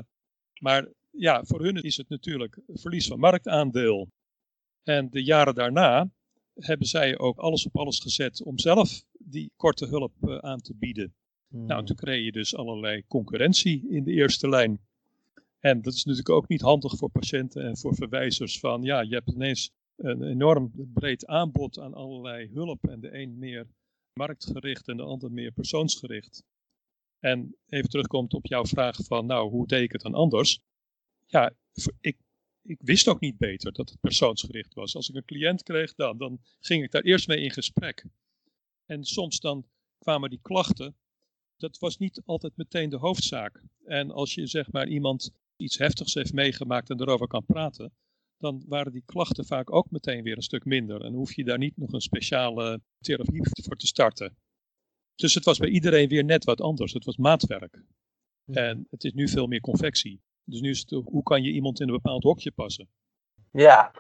[0.60, 4.08] maar ja, voor hun is het natuurlijk verlies van marktaandeel.
[4.84, 6.10] En de jaren daarna
[6.54, 10.76] hebben zij ook alles op alles gezet om zelf die korte hulp uh, aan te
[10.76, 11.14] bieden.
[11.48, 11.66] Hmm.
[11.66, 14.80] Nou, toen kreeg je dus allerlei concurrentie in de eerste lijn.
[15.60, 19.14] En dat is natuurlijk ook niet handig voor patiënten en voor verwijzers van, ja, je
[19.14, 23.68] hebt ineens een enorm breed aanbod aan allerlei hulp en de een meer
[24.14, 26.44] marktgericht en de ander meer persoonsgericht.
[27.20, 30.62] En even terugkomt op jouw vraag van, nou, hoe deed ik het dan anders?
[31.34, 31.54] Ja,
[32.00, 32.18] ik,
[32.62, 34.96] ik wist ook niet beter dat het persoonsgericht was.
[34.96, 38.06] Als ik een cliënt kreeg, dan, dan ging ik daar eerst mee in gesprek.
[38.86, 39.66] En soms dan
[39.98, 40.96] kwamen die klachten,
[41.58, 43.64] dat was niet altijd meteen de hoofdzaak.
[43.86, 47.94] En als je zeg maar iemand iets heftigs heeft meegemaakt en erover kan praten,
[48.38, 51.02] dan waren die klachten vaak ook meteen weer een stuk minder.
[51.02, 54.38] En hoef je daar niet nog een speciale therapie voor te starten.
[55.16, 56.94] Dus het was bij iedereen weer net wat anders.
[56.94, 57.84] Het was maatwerk.
[58.46, 60.22] En het is nu veel meer confectie.
[60.46, 62.88] Dus nu is het, hoe kan je iemand in een bepaald hokje passen?
[63.52, 63.92] Ja,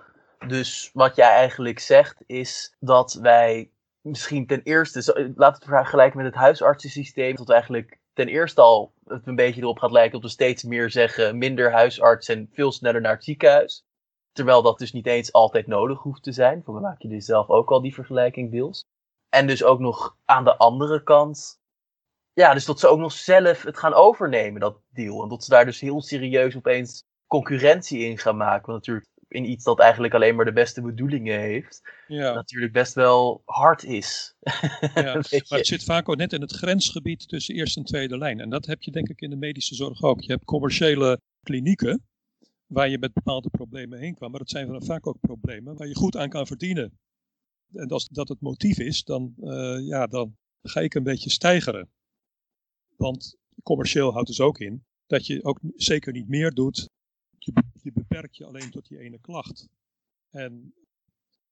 [0.47, 6.17] dus wat jij eigenlijk zegt is dat wij misschien ten eerste, laten we het vergelijken
[6.17, 10.21] met het huisartsensysteem, dat eigenlijk ten eerste al het een beetje erop gaat lijken dat
[10.21, 13.85] we steeds meer zeggen minder huisarts en veel sneller naar het ziekenhuis.
[14.31, 16.63] Terwijl dat dus niet eens altijd nodig hoeft te zijn.
[16.63, 18.85] Voor maak je dus zelf ook al die vergelijking deels.
[19.29, 21.61] En dus ook nog aan de andere kant.
[22.33, 25.23] Ja, dus dat ze ook nog zelf het gaan overnemen, dat deal.
[25.23, 28.65] En dat ze daar dus heel serieus opeens concurrentie in gaan maken.
[28.65, 31.81] Want natuurlijk in iets dat eigenlijk alleen maar de beste bedoelingen heeft.
[32.07, 32.33] Ja.
[32.33, 34.35] Natuurlijk best wel hard is.
[34.93, 35.13] Ja,
[35.49, 38.39] maar het zit vaak ook net in het grensgebied tussen eerste en tweede lijn.
[38.39, 40.21] En dat heb je denk ik in de medische zorg ook.
[40.21, 42.07] Je hebt commerciële klinieken
[42.67, 44.29] waar je met bepaalde problemen heen kwam.
[44.29, 46.97] Maar dat zijn dan vaak ook problemen waar je goed aan kan verdienen.
[47.73, 51.89] En als dat het motief is, dan, uh, ja, dan ga ik een beetje stijgeren.
[52.95, 56.89] Want commercieel houdt dus ook in dat je ook zeker niet meer doet.
[57.37, 59.67] Je, beperkt je alleen tot die ene klacht.
[60.29, 60.73] En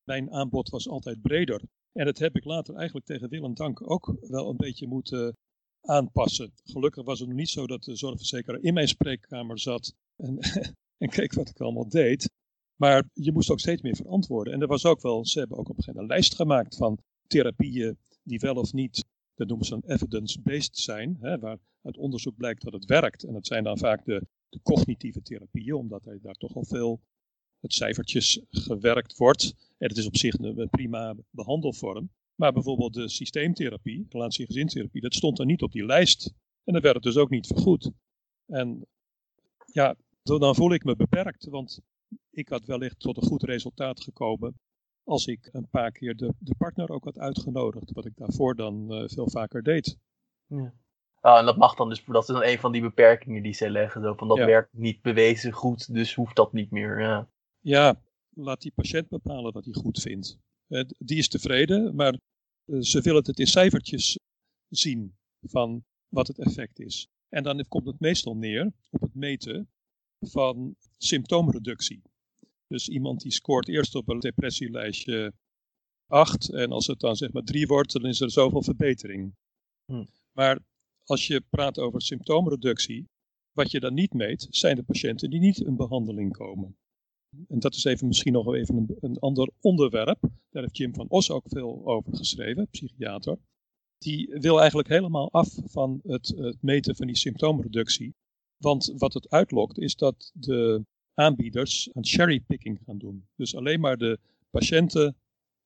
[0.03, 1.61] mijn aanbod was altijd breder.
[1.91, 5.37] En dat heb ik later eigenlijk tegen wil en dank ook wel een beetje moeten
[5.81, 6.51] aanpassen.
[6.63, 10.37] Gelukkig was het nog niet zo dat de zorgverzekeraar in mijn spreekkamer zat en
[11.01, 12.29] en keek wat ik allemaal deed.
[12.75, 14.53] Maar je moest ook steeds meer verantwoorden.
[14.53, 16.75] En er was ook wel, ze hebben ook op een gegeven moment een lijst gemaakt
[16.75, 21.97] van therapieën die wel of niet, dat noemen ze dan evidence-based zijn, hè, waar uit
[21.97, 23.23] onderzoek blijkt dat het werkt.
[23.23, 27.01] En dat zijn dan vaak de, de cognitieve therapieën, omdat daar toch al veel
[27.59, 29.55] het cijfertjes gewerkt wordt.
[29.77, 32.09] En het is op zich een prima behandelvorm.
[32.35, 36.33] Maar bijvoorbeeld de systeemtherapie, relatiegezintherapie, dat stond er niet op die lijst.
[36.63, 37.91] En dat werd het dus ook niet vergoed.
[38.45, 38.87] En
[39.65, 41.79] ja, dan voel ik me beperkt, want
[42.29, 44.59] ik had wellicht tot een goed resultaat gekomen
[45.03, 48.87] als ik een paar keer de, de partner ook had uitgenodigd, wat ik daarvoor dan
[48.89, 49.97] uh, veel vaker deed.
[50.45, 50.73] Ja.
[51.19, 53.69] Ah, en dat mag dan dus, dat is dan een van die beperkingen die zij
[53.69, 57.01] leggen, zo van dat werkt niet bewezen goed, dus hoeft dat niet meer.
[57.01, 57.29] Ja.
[57.59, 60.37] ja, laat die patiënt bepalen wat hij goed vindt.
[60.67, 62.19] Uh, die is tevreden, maar
[62.65, 64.19] uh, ze willen het in cijfertjes
[64.69, 67.07] zien van wat het effect is.
[67.29, 69.69] En dan komt het meestal neer op het meten
[70.19, 72.01] van symptoomreductie.
[72.71, 75.33] Dus iemand die scoort eerst op een depressielijstje
[76.07, 79.35] 8 en als het dan zeg maar 3 wordt, dan is er zoveel verbetering.
[79.85, 80.05] Hm.
[80.31, 80.59] Maar
[81.03, 83.09] als je praat over symptoomreductie,
[83.51, 86.77] wat je dan niet meet, zijn de patiënten die niet in behandeling komen.
[87.47, 90.19] En dat is even misschien nog even een, een ander onderwerp.
[90.49, 93.37] Daar heeft Jim van Os ook veel over geschreven, psychiater.
[93.97, 98.13] Die wil eigenlijk helemaal af van het, het meten van die symptoomreductie.
[98.57, 103.27] Want wat het uitlokt is dat de aanbieders een cherrypicking gaan doen.
[103.35, 104.19] Dus alleen maar de
[104.49, 105.15] patiënten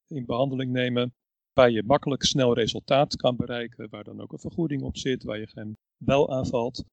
[0.07, 1.13] in behandeling nemen
[1.53, 5.39] waar je makkelijk snel resultaat kan bereiken, waar dan ook een vergoeding op zit, waar
[5.39, 6.83] je geen bel aanvalt.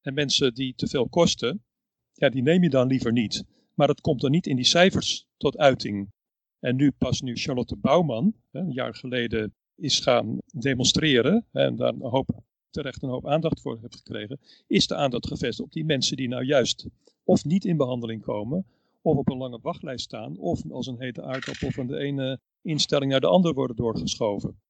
[0.00, 1.64] En mensen die te veel kosten,
[2.12, 3.44] ja, die neem je dan liever niet.
[3.74, 6.10] Maar dat komt dan niet in die cijfers tot uiting.
[6.58, 12.00] En nu pas nu Charlotte Bouwman, een jaar geleden, is gaan demonstreren en daar een
[12.00, 16.16] hoop terecht een hoop aandacht voor hebt gekregen, is de aandacht gevestigd op die mensen
[16.16, 16.86] die nou juist
[17.24, 18.66] of niet in behandeling komen,
[19.02, 23.10] of op een lange wachtlijst staan, of als een hete aardappel van de ene instelling
[23.10, 24.60] naar de andere worden doorgeschoven.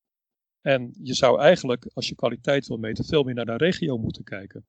[0.60, 4.24] En je zou eigenlijk, als je kwaliteit wil meten, veel meer naar de regio moeten
[4.24, 4.66] kijken.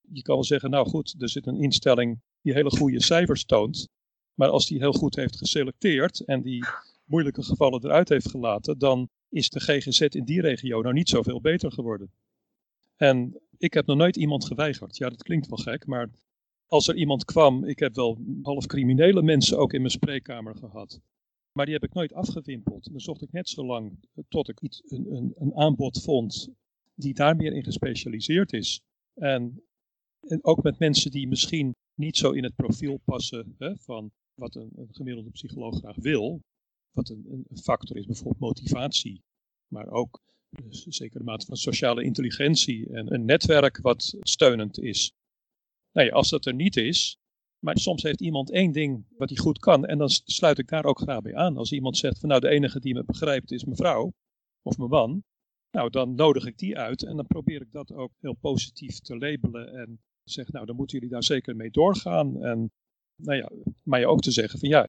[0.00, 3.88] Je kan wel zeggen, nou goed, er zit een instelling die hele goede cijfers toont,
[4.34, 6.64] maar als die heel goed heeft geselecteerd en die
[7.04, 11.40] moeilijke gevallen eruit heeft gelaten, dan is de GGZ in die regio nou niet zoveel
[11.40, 12.12] beter geworden.
[13.02, 14.96] En ik heb nog nooit iemand geweigerd.
[14.96, 16.10] Ja, dat klinkt wel gek, maar
[16.66, 21.00] als er iemand kwam, ik heb wel half criminele mensen ook in mijn spreekkamer gehad.
[21.52, 22.90] Maar die heb ik nooit afgewimpeld.
[22.90, 26.48] Dan zocht ik net zo lang tot ik iets, een, een, een aanbod vond
[26.94, 28.80] die daar meer in gespecialiseerd is.
[29.14, 29.62] En,
[30.40, 34.70] ook met mensen die misschien niet zo in het profiel passen hè, van wat een,
[34.74, 36.40] een, gemiddelde psycholoog graag wil.
[36.90, 39.22] Wat een, een factor is, bijvoorbeeld motivatie.
[39.68, 40.20] Maar ook
[40.52, 45.12] dus zeker de mate van sociale intelligentie en een netwerk wat steunend is.
[45.92, 47.18] Nou als dat er niet is,
[47.58, 50.84] maar soms heeft iemand één ding wat hij goed kan en dan sluit ik daar
[50.84, 51.56] ook graag bij aan.
[51.56, 54.12] Als iemand zegt van nou de enige die me begrijpt is mevrouw
[54.62, 55.24] of mijn man,
[55.70, 59.16] nou dan nodig ik die uit en dan probeer ik dat ook heel positief te
[59.16, 62.42] labelen en zeg nou dan moeten jullie daar zeker mee doorgaan.
[62.42, 62.72] En
[63.16, 63.50] nou ja,
[63.82, 64.88] maar je ook te zeggen van ja,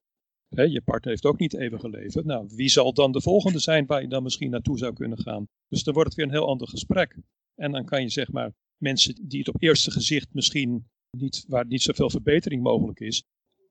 [0.56, 2.24] je partner heeft ook niet even geleefd.
[2.24, 5.48] Nou, wie zal dan de volgende zijn waar je dan misschien naartoe zou kunnen gaan?
[5.68, 7.18] Dus dan wordt het weer een heel ander gesprek.
[7.56, 10.88] En dan kan je zeg maar mensen die het op eerste gezicht misschien
[11.18, 13.24] niet, waar niet zoveel verbetering mogelijk is,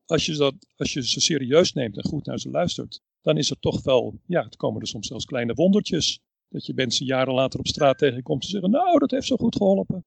[0.06, 3.48] als je, dat, als je ze serieus neemt en goed naar ze luistert, dan is
[3.48, 6.20] het toch wel, ja, het komen er soms zelfs kleine wondertjes.
[6.48, 9.56] Dat je mensen jaren later op straat tegenkomt en zeggen, nou, dat heeft zo goed
[9.56, 10.04] geholpen.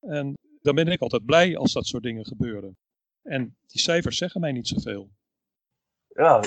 [0.00, 2.76] En dan ben ik altijd blij als dat soort dingen gebeuren.
[3.22, 5.10] En die cijfers zeggen mij niet zoveel.
[6.20, 6.40] Ja,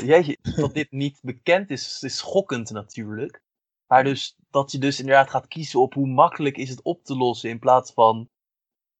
[0.55, 3.41] dat dit niet bekend is, is schokkend natuurlijk.
[3.87, 7.17] Maar dus dat je dus inderdaad gaat kiezen op hoe makkelijk is het op te
[7.17, 8.29] lossen in plaats van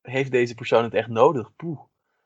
[0.02, 1.56] heeft deze persoon het echt nodig?
[1.56, 1.80] Poeh.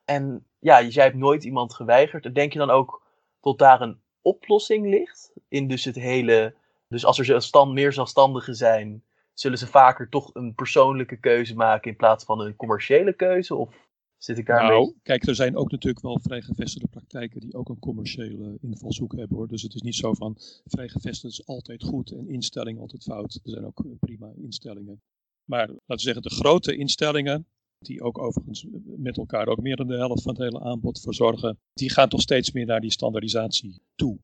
[0.06, 2.36] En ja, jij hebt nooit iemand geweigerd.
[2.36, 3.04] Denk je dan ook
[3.40, 5.34] tot daar een oplossing ligt?
[5.48, 6.56] In dus het hele.
[6.88, 11.92] Dus als er stand, meer zelfstandigen zijn, zullen ze vaker toch een persoonlijke keuze maken
[11.92, 13.56] in plaats van een commerciële keuze?
[13.56, 13.87] Of
[14.18, 17.80] zit ik daar nou, kijk, er zijn ook natuurlijk wel vrijgevestigde praktijken die ook een
[17.80, 19.48] commerciële invalshoek hebben hoor.
[19.48, 23.40] Dus het is niet zo van vrijgevestigd is altijd goed en instelling altijd fout.
[23.44, 25.02] Er zijn ook prima instellingen.
[25.50, 27.48] Maar laten we zeggen, de grote instellingen,
[27.80, 31.60] die ook overigens met elkaar ook meer dan de helft van het hele aanbod verzorgen,
[31.74, 34.20] die gaan toch steeds meer naar die standaardisatie toe.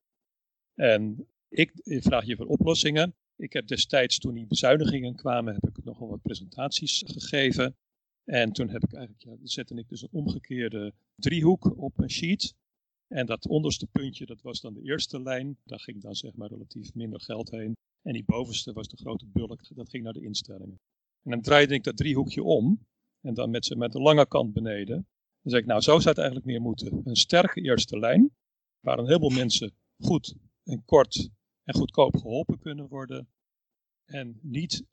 [0.74, 3.16] En ik vraag je voor oplossingen.
[3.36, 7.76] Ik heb destijds, toen die bezuinigingen kwamen, heb ik nogal wat presentaties gegeven.
[8.24, 12.56] En toen heb ik eigenlijk, ja, zette ik dus een omgekeerde driehoek op een sheet.
[13.08, 15.58] En dat onderste puntje, dat was dan de eerste lijn.
[15.64, 17.76] Daar ging dan zeg maar relatief minder geld heen.
[18.02, 20.80] En die bovenste was de grote bulk, dat ging naar de instellingen.
[21.24, 22.86] En dan draaide ik dat driehoekje om.
[23.22, 25.08] En dan met, met de lange kant beneden.
[25.42, 27.02] Dan zeg ik, nou zo zou het eigenlijk meer moeten.
[27.04, 28.32] Een sterke eerste lijn,
[28.80, 31.30] waar een heleboel mensen goed en kort
[31.64, 33.28] en goedkoop geholpen kunnen worden.
[34.06, 34.84] En niet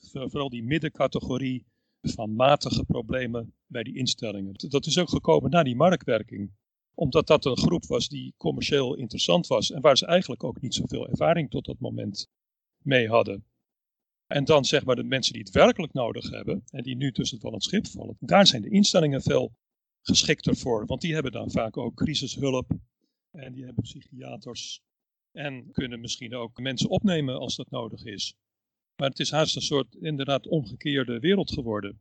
[0.00, 1.66] vooral die middencategorie
[2.08, 4.54] van matige problemen bij die instellingen.
[4.54, 6.54] Dat is ook gekomen na die marktwerking.
[6.94, 10.74] Omdat dat een groep was die commercieel interessant was en waar ze eigenlijk ook niet
[10.74, 12.28] zoveel ervaring tot dat moment
[12.82, 13.44] mee hadden.
[14.26, 17.40] En dan zeg maar de mensen die het werkelijk nodig hebben en die nu tussen
[17.40, 19.54] en het schip vallen, daar zijn de instellingen veel
[20.02, 20.86] geschikter voor.
[20.86, 22.70] Want die hebben dan vaak ook crisishulp
[23.30, 24.82] en die hebben psychiaters
[25.32, 28.34] en kunnen misschien ook mensen opnemen als dat nodig is.
[28.96, 32.00] Maar het is haast een soort inderdaad omgekeerde wereld geworden.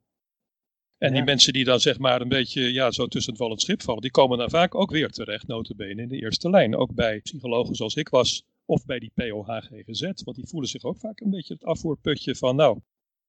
[0.97, 3.81] En die mensen die dan zeg maar een beetje ja, zo tussen het wal schip
[3.81, 6.75] vallen, die komen dan vaak ook weer terecht, notabene, in de eerste lijn.
[6.75, 10.01] Ook bij psychologen zoals ik was, of bij die POHGGZ.
[10.01, 12.79] Want die voelen zich ook vaak een beetje het afvoerputje van, nou,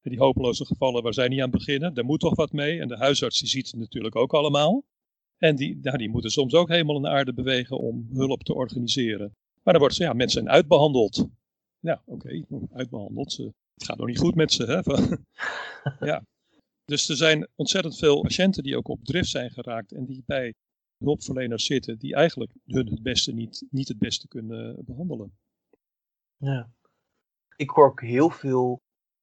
[0.03, 1.95] die hopeloze gevallen, waar zij niet aan beginnen?
[1.95, 2.81] Daar moet toch wat mee.
[2.81, 4.85] En de huisarts die ziet het natuurlijk ook allemaal.
[5.39, 8.55] En die, nou, die moeten soms ook helemaal in de aarde bewegen om hulp te
[8.55, 9.37] organiseren.
[9.63, 11.29] Maar dan wordt ze, ja, mensen zijn uitbehandeld.
[11.87, 13.37] Ja, oké, uitbehandeld.
[13.37, 14.81] Het gaat nog niet goed met ze, hè?
[16.11, 16.23] ja.
[16.85, 20.55] Dus er zijn ontzettend veel patiënten die ook op drift zijn geraakt en die bij
[21.05, 25.39] hulpverleners zitten die eigenlijk hun het beste niet, niet het beste kunnen behandelen.
[26.37, 26.71] Ja.
[27.57, 28.81] Ik hoor ook heel veel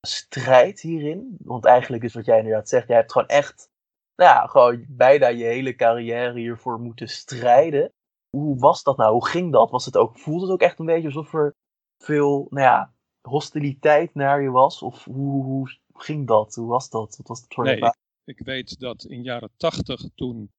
[0.08, 1.36] strijd hierin.
[1.40, 3.70] Want eigenlijk is wat jij inderdaad zegt, jij hebt gewoon echt,
[4.16, 7.94] nou ja, gewoon bijna je hele carrière hiervoor moeten strijden.
[8.30, 9.12] Hoe was dat nou?
[9.12, 9.72] Hoe ging dat?
[9.72, 11.56] Was het ook, voelde het ook echt een beetje alsof er
[12.04, 14.82] veel, nou ja, hostiliteit naar je was?
[14.82, 16.56] Of hoe, hoe ging dat?
[16.56, 17.18] Hoe was dat?
[17.18, 20.52] Wat was het voor nee, ik, ik, weet dat in jaren tachtig toen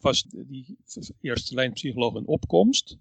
[0.00, 0.78] was die
[1.20, 2.96] eerste lijn psycholoog in opkomst.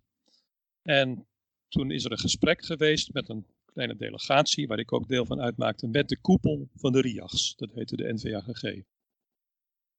[0.81, 1.27] En
[1.67, 5.41] toen is er een gesprek geweest met een kleine delegatie, waar ik ook deel van
[5.41, 7.55] uitmaakte, met de koepel van de RIAGs.
[7.55, 8.83] Dat heette de NVAGG.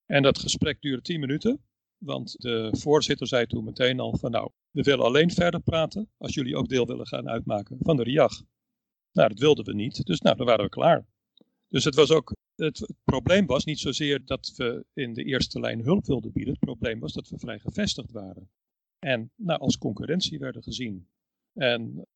[0.06, 1.62] En dat gesprek duurde tien minuten,
[1.98, 6.34] want de voorzitter zei toen meteen al van nou, we willen alleen verder praten als
[6.34, 8.42] jullie ook deel willen gaan uitmaken van de RIAG.
[9.12, 11.06] Nou, dat wilden we niet, dus nou, dan waren we klaar.
[11.68, 15.80] Dus het was ook, het, probleem was niet zozeer dat we in de eerste lijn
[15.80, 16.52] hulp wilden bieden.
[16.52, 18.50] Het probleem was dat we vrij gevestigd waren.
[18.98, 21.08] En nou, als concurrentie werden gezien.
[21.52, 22.06] En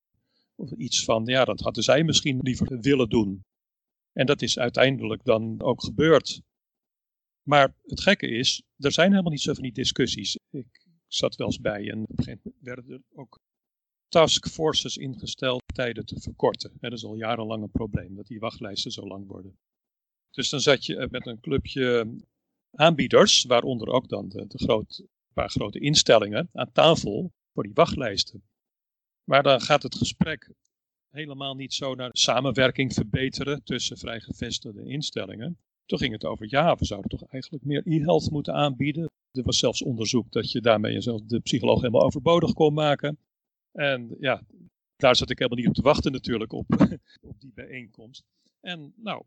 [0.76, 3.44] iets van, ja, dat hadden zij misschien liever willen doen.
[4.12, 6.42] En dat is uiteindelijk dan ook gebeurd.
[7.42, 10.38] Maar het gekke is, er zijn helemaal niet zo van die discussies.
[10.50, 13.40] Ik zat wel eens bij en op een gegeven moment werden er ook
[14.08, 16.72] taskforces ingesteld tijden te verkorten.
[16.80, 19.58] Dat is al jarenlang een probleem, dat die wachtlijsten zo lang worden.
[20.30, 22.16] Dus dan zat je met een clubje
[22.70, 28.42] aanbieders, waaronder ook dan de, de groot, paar grote instellingen, aan tafel voor die wachtlijsten.
[29.24, 30.52] Maar dan gaat het gesprek
[31.08, 35.58] helemaal niet zo naar samenwerking verbeteren tussen vrijgevestigde instellingen.
[35.86, 39.10] Toen ging het over, ja, we zouden toch eigenlijk meer e-health moeten aanbieden.
[39.30, 43.18] Er was zelfs onderzoek dat je daarmee de psycholoog helemaal overbodig kon maken.
[43.72, 44.42] En ja,
[44.96, 46.66] daar zat ik helemaal niet op te wachten natuurlijk op,
[47.30, 48.24] op die bijeenkomst.
[48.60, 49.24] En nou,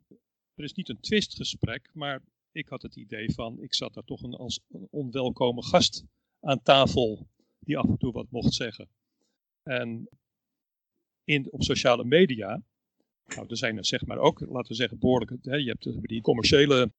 [0.55, 4.21] er is niet een twistgesprek, maar ik had het idee van, ik zat daar toch
[4.21, 6.03] een, als een onwelkome gast
[6.39, 7.27] aan tafel
[7.59, 8.89] die af en toe wat mocht zeggen.
[9.63, 10.09] En
[11.23, 12.63] in, op sociale media,
[13.25, 16.21] nou, er zijn er zeg maar ook, laten we zeggen, behoorlijk, hè, je hebt die
[16.21, 16.91] commerciële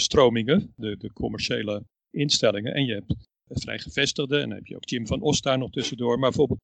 [0.00, 3.14] stromingen, de, de commerciële instellingen, en je hebt
[3.48, 6.60] vrij gevestigde, en dan heb je ook Jim van Os daar nog tussendoor, maar bijvoorbeeld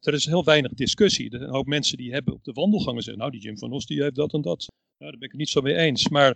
[0.00, 1.30] er is heel weinig discussie.
[1.30, 3.72] Er zijn een hoop mensen die hebben op de wandelgangen zeggen, nou die Jim van
[3.72, 4.66] Os die heeft dat en dat.
[4.98, 6.08] Nou, daar ben ik het niet zo mee eens.
[6.08, 6.34] Maar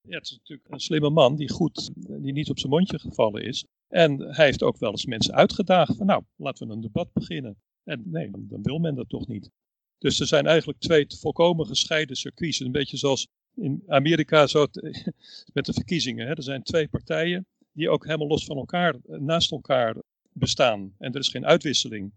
[0.00, 3.42] ja, het is natuurlijk een slimme man die goed, die niet op zijn mondje gevallen
[3.42, 3.64] is.
[3.88, 7.56] En hij heeft ook wel eens mensen uitgedaagd van nou, laten we een debat beginnen.
[7.84, 9.50] En nee, dan, wil men dat toch niet.
[9.98, 12.60] Dus er zijn eigenlijk twee volkomen gescheiden circuits.
[12.60, 14.40] Een beetje zoals in Amerika
[15.54, 16.26] met de verkiezingen.
[16.26, 16.32] Hè.
[16.32, 19.96] Er zijn twee partijen die ook helemaal los van elkaar, naast elkaar
[20.32, 20.94] bestaan.
[20.98, 22.12] En er is geen uitwisseling.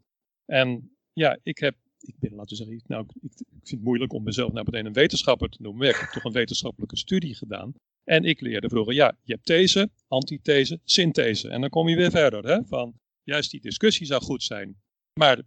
[0.45, 4.13] En ja, ik heb, ik ben, laten we zeggen, nou, ik, ik vind het moeilijk
[4.13, 5.79] om mezelf nou meteen een wetenschapper te noemen.
[5.81, 7.73] Maar ik heb toch een wetenschappelijke studie gedaan.
[8.03, 11.49] En ik leerde vroeger, ja, je hebt these, antithese, synthese.
[11.49, 14.75] En dan kom je weer verder, hè, van juist die discussie zou goed zijn.
[15.13, 15.41] Maar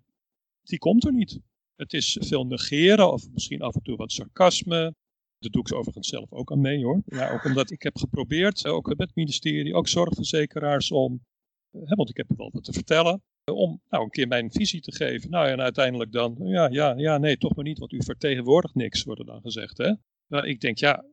[0.63, 1.41] die komt er niet.
[1.81, 4.95] Het is veel negeren of misschien af en toe wat sarcasme.
[5.39, 7.03] Dat doe ik overigens zelf ook aan mee hoor.
[7.07, 11.25] Ja, ook omdat ik heb geprobeerd, ook met het ministerie, ook zorgverzekeraars om,
[11.71, 13.23] hè, want ik heb wel wat te vertellen,
[13.53, 15.31] om nou een keer mijn visie te geven.
[15.31, 19.03] Nou en uiteindelijk dan, ja, ja, ja, nee, toch maar niet, want u vertegenwoordigt niks,
[19.03, 19.79] wordt er dan gezegd.
[19.79, 19.95] Hè?
[20.27, 21.05] Nou, ik denk, ja,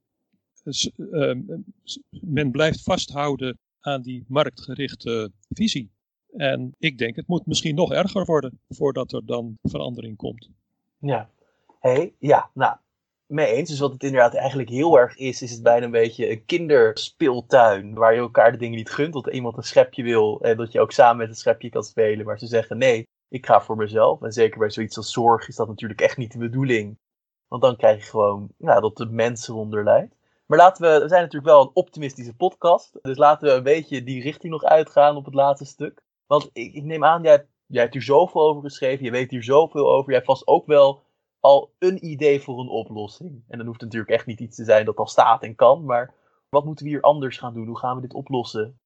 [2.09, 5.91] men blijft vasthouden aan die marktgerichte visie.
[6.35, 10.49] En ik denk, het moet misschien nog erger worden voordat er dan verandering komt.
[10.99, 11.29] Ja,
[11.79, 12.75] hey, ja, nou,
[13.27, 13.69] mee eens.
[13.69, 17.93] Dus wat het inderdaad eigenlijk heel erg is, is het bijna een beetje een kinderspeeltuin.
[17.93, 19.13] Waar je elkaar de dingen niet gunt.
[19.13, 22.25] Dat iemand een schepje wil en dat je ook samen met het schepje kan spelen.
[22.25, 24.21] Maar ze zeggen nee, ik ga voor mezelf.
[24.21, 26.97] En zeker bij zoiets als zorg is dat natuurlijk echt niet de bedoeling.
[27.47, 30.15] Want dan krijg je gewoon ja, dat de mensen eronder lijdt.
[30.45, 32.99] Maar laten we, we zijn natuurlijk wel een optimistische podcast.
[33.01, 36.03] Dus laten we een beetje die richting nog uitgaan op het laatste stuk.
[36.27, 39.05] Want ik, ik neem aan, jij, jij hebt hier zoveel over geschreven.
[39.05, 40.05] Je weet hier zoveel over.
[40.05, 41.03] Jij hebt vast ook wel
[41.39, 43.43] al een idee voor een oplossing.
[43.47, 45.85] En dan hoeft het natuurlijk echt niet iets te zijn dat al staat en kan,
[45.85, 46.13] maar
[46.49, 47.67] wat moeten we hier anders gaan doen?
[47.67, 48.79] Hoe gaan we dit oplossen?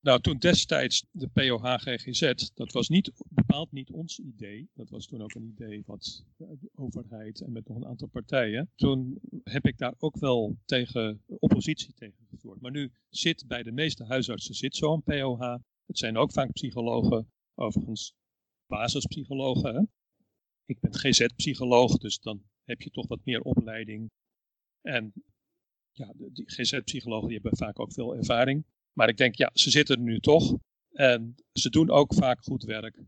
[0.00, 4.68] Nou, toen destijds de POH-GGZ, dat was niet, bepaald niet ons idee.
[4.74, 5.98] Dat was toen ook een idee van
[6.36, 8.70] de overheid en met nog een aantal partijen.
[8.74, 12.60] Toen heb ik daar ook wel tegen oppositie tegen gevoerd.
[12.60, 15.56] Maar nu zit bij de meeste huisartsen zit zo'n POH.
[15.86, 18.14] Het zijn ook vaak psychologen, overigens
[18.66, 19.74] basispsychologen.
[19.74, 19.82] Hè?
[20.72, 24.10] ik ben GZ-psycholoog, dus dan heb je toch wat meer opleiding.
[24.80, 25.12] En
[25.92, 28.64] ja, die GZ-psychologen die hebben vaak ook veel ervaring.
[28.92, 30.56] Maar ik denk, ja, ze zitten er nu toch.
[30.92, 33.02] En ze doen ook vaak goed werk.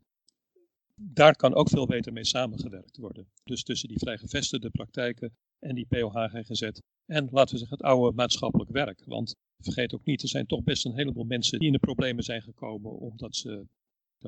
[0.94, 3.30] Daar kan ook veel beter mee samengewerkt worden.
[3.44, 6.62] Dus tussen die vrijgevestigde praktijken en die POH-GZ.
[7.06, 9.04] En laten we zeggen, het oude maatschappelijk werk.
[9.04, 12.24] Want vergeet ook niet, er zijn toch best een heleboel mensen die in de problemen
[12.24, 13.66] zijn gekomen omdat ze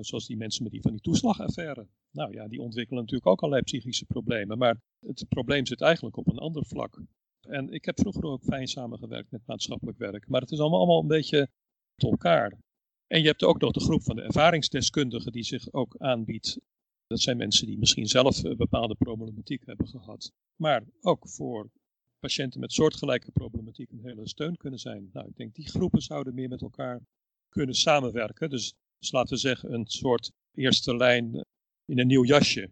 [0.05, 1.87] zoals die mensen met die van die toeslagaffaire.
[2.11, 4.59] Nou ja, die ontwikkelen natuurlijk ook allerlei psychische problemen.
[4.59, 7.03] Maar het probleem zit eigenlijk op een ander vlak.
[7.41, 10.29] En ik heb vroeger ook fijn samengewerkt met maatschappelijk werk.
[10.29, 11.49] Maar het is allemaal, allemaal een beetje
[11.95, 12.59] tot elkaar.
[13.07, 16.59] En je hebt ook nog de groep van de ervaringsdeskundigen die zich ook aanbiedt.
[17.07, 20.33] Dat zijn mensen die misschien zelf eh, bepaalde problematiek hebben gehad.
[20.57, 21.71] Maar ook voor
[22.19, 25.11] patiënten met soortgelijke problematiek een hele steun kunnen zijn.
[25.13, 27.01] Nou, ik denk die groepen zouden meer met elkaar
[27.49, 28.51] kunnen samenwerken.
[28.51, 31.45] Dus dus laten we zeggen een soort eerste lijn
[31.85, 32.71] in een nieuw jasje.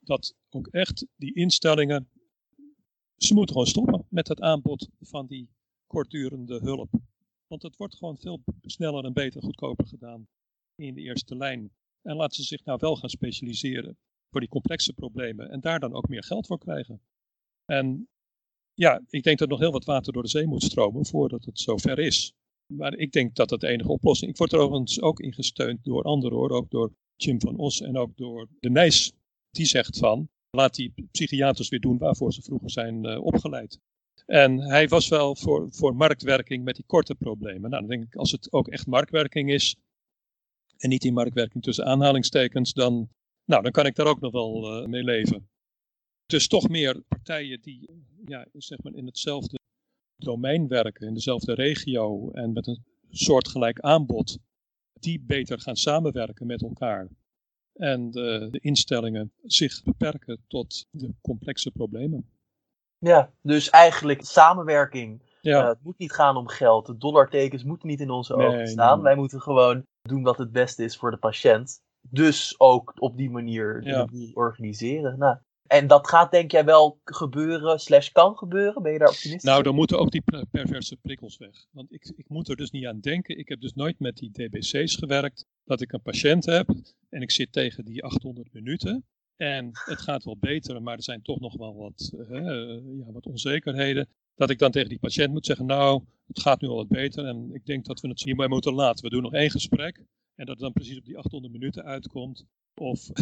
[0.00, 2.08] Dat ook echt die instellingen,
[3.16, 5.48] ze moeten gewoon stoppen met het aanbod van die
[5.86, 6.90] kortdurende hulp.
[7.46, 10.28] Want het wordt gewoon veel sneller en beter, goedkoper gedaan
[10.74, 11.72] in de eerste lijn.
[12.02, 13.98] En laten ze zich nou wel gaan specialiseren
[14.34, 17.00] voor die complexe problemen en daar dan ook meer geld voor krijgen.
[17.64, 18.08] En
[18.74, 21.60] ja, ik denk dat nog heel wat water door de zee moet stromen voordat het
[21.60, 22.32] zover is.
[22.72, 24.30] Maar ik denk dat dat de enige oplossing.
[24.30, 26.50] Ik word er overigens ook in gesteund door anderen hoor.
[26.50, 29.12] Ook door Jim van Os en ook door de Nijs.
[29.50, 33.78] Die zegt van, laat die psychiaters weer doen waarvoor ze vroeger zijn uh, opgeleid.
[34.26, 37.70] En hij was wel voor, voor marktwerking met die korte problemen.
[37.70, 39.76] Nou, dan denk ik, als het ook echt marktwerking is,
[40.76, 43.08] en niet die marktwerking tussen aanhalingstekens, dan,
[43.44, 45.48] nou, dan kan ik daar ook nog wel uh, mee leven.
[46.26, 49.58] Dus toch meer partijen die ja, zeg maar in hetzelfde
[50.16, 54.38] domein werken, in dezelfde regio en met een soortgelijk aanbod,
[55.00, 57.08] die beter gaan samenwerken met elkaar.
[57.72, 62.28] En de, de instellingen zich beperken tot de complexe problemen.
[62.98, 65.22] Ja, dus eigenlijk samenwerking.
[65.40, 65.62] Ja.
[65.62, 66.86] Uh, het moet niet gaan om geld.
[66.86, 69.02] De dollartekens moeten niet in onze ogen staan.
[69.02, 71.82] Wij moeten gewoon doen wat het beste is voor de patiënt.
[72.10, 74.08] Dus ook op die manier ja.
[74.32, 75.18] organiseren.
[75.18, 75.36] Nou,
[75.66, 78.82] en dat gaat denk jij wel gebeuren, slash kan gebeuren?
[78.82, 81.66] Ben je daar optimistisch Nou, dan moeten ook die perverse prikkels weg.
[81.70, 83.38] Want ik, ik moet er dus niet aan denken.
[83.38, 85.46] Ik heb dus nooit met die DBC's gewerkt.
[85.64, 86.74] Dat ik een patiënt heb
[87.08, 89.04] en ik zit tegen die 800 minuten.
[89.36, 92.28] En het gaat wel beter, maar er zijn toch nog wel wat, uh,
[92.98, 94.08] ja, wat onzekerheden.
[94.34, 97.24] Dat ik dan tegen die patiënt moet zeggen, nou, het gaat nu al wat beter.
[97.24, 99.04] En ik denk dat we het hierbij moeten laten.
[99.04, 100.04] We doen nog één gesprek.
[100.36, 102.44] En dat het dan precies op die 800 minuten uitkomt.
[102.74, 103.10] Of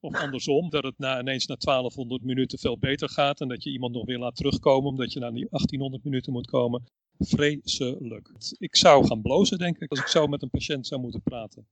[0.00, 3.70] of andersom, dat het na, ineens na 1200 minuten veel beter gaat en dat je
[3.70, 6.84] iemand nog weer laat terugkomen omdat je naar die 1800 minuten moet komen.
[7.18, 8.30] Vreselijk.
[8.58, 11.66] Ik zou gaan blozen, denk ik, als ik zo met een patiënt zou moeten praten.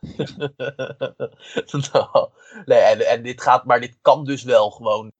[1.92, 2.30] nou,
[2.64, 5.12] nee, en, en dit gaat, maar dit kan dus wel gewoon.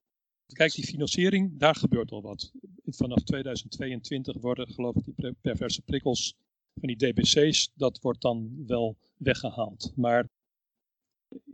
[0.46, 2.52] Kijk, die financiering, daar gebeurt al wat.
[2.84, 6.34] Vanaf 2022 worden, geloof ik, die perverse prikkels
[6.80, 9.92] van die DBC's, dat wordt dan wel weggehaald.
[9.96, 10.28] Maar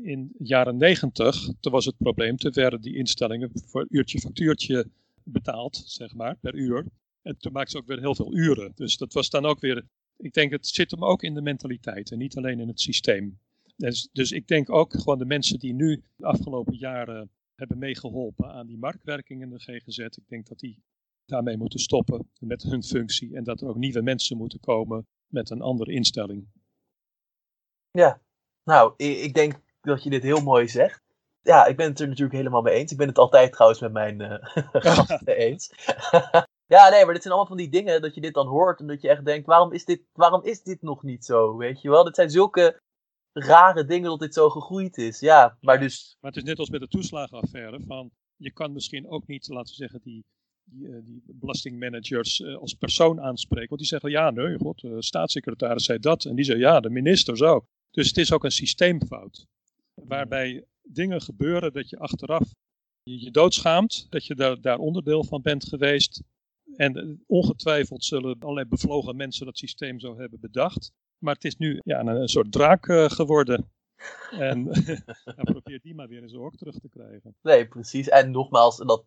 [0.03, 4.87] in de jaren 90, toen was het probleem, toen werden die instellingen voor uurtje factuurtje
[5.25, 6.87] betaald, zeg maar, per uur.
[7.23, 8.73] En toen maakten ze ook weer heel veel uren.
[8.75, 9.85] Dus dat was dan ook weer,
[10.17, 13.39] ik denk het zit hem ook in de mentaliteit en niet alleen in het systeem.
[13.77, 18.53] Dus, dus ik denk ook gewoon de mensen die nu de afgelopen jaren hebben meegeholpen
[18.53, 20.83] aan die marktwerking in de GGZ, ik denk dat die
[21.27, 25.51] daarmee moeten stoppen met hun functie en dat er ook nieuwe mensen moeten komen met
[25.51, 26.47] een andere instelling.
[27.91, 28.21] Ja,
[28.65, 31.03] nou, ik denk dat je dit heel mooi zegt.
[31.41, 32.93] Ja, ik ben het er natuurlijk helemaal mee eens.
[32.93, 34.37] Ik ben het altijd trouwens met mijn uh,
[34.73, 35.73] gasten eens.
[36.75, 38.87] ja, nee, maar dit zijn allemaal van die dingen dat je dit dan hoort en
[38.87, 41.91] dat je echt denkt, waarom is dit, waarom is dit nog niet zo, weet je
[41.91, 42.05] wel?
[42.05, 42.81] Dit zijn zulke
[43.33, 45.21] rare dingen dat dit zo gegroeid is.
[45.21, 46.17] Ja, maar dus...
[46.21, 49.71] Maar het is net als met de toeslagenaffaire, van je kan misschien ook niet, laten
[49.71, 50.25] we zeggen, die,
[50.73, 53.69] die, uh, die belastingmanagers uh, als persoon aanspreken.
[53.69, 56.25] Want die zeggen, ja, nee, god, de staatssecretaris zei dat.
[56.25, 57.67] En die zei, ja, de minister zo.
[57.91, 59.47] Dus het is ook een systeemfout.
[59.95, 62.53] Waarbij dingen gebeuren dat je achteraf
[63.03, 66.23] je, je doodschaamt, dat je daar, onderdeel van bent geweest.
[66.77, 70.93] En eh, ongetwijfeld zullen allerlei bevlogen mensen dat systeem zo hebben bedacht.
[71.19, 73.71] Maar het is nu ja, een, soort draak geworden.
[74.31, 74.65] En
[75.53, 77.37] probeer die maar weer in zijn oor terug te krijgen.
[77.43, 78.09] Nee, precies.
[78.09, 79.05] En nogmaals, dat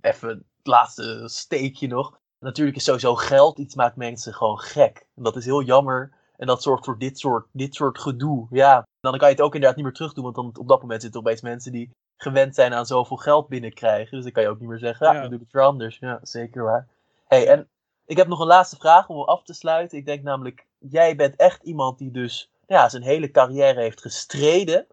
[0.00, 2.18] even het laatste steekje nog.
[2.38, 5.06] Natuurlijk is sowieso geld iets maakt mensen gewoon gek.
[5.14, 8.46] En dat is heel jammer en dat zorgt voor dit soort, dit soort gedoe.
[8.50, 10.24] Ja, dan kan je het ook inderdaad niet meer terug doen.
[10.24, 13.48] Want dan op dat moment zitten er opeens mensen die gewend zijn aan zoveel geld
[13.48, 14.14] binnenkrijgen.
[14.14, 15.20] Dus dan kan je ook niet meer zeggen, ja, ja.
[15.20, 15.98] dan doe ik het weer anders.
[15.98, 16.88] Ja, zeker waar.
[17.26, 17.68] hey, en
[18.06, 19.98] ik heb nog een laatste vraag om af te sluiten.
[19.98, 24.86] Ik denk namelijk, jij bent echt iemand die dus ja, zijn hele carrière heeft gestreden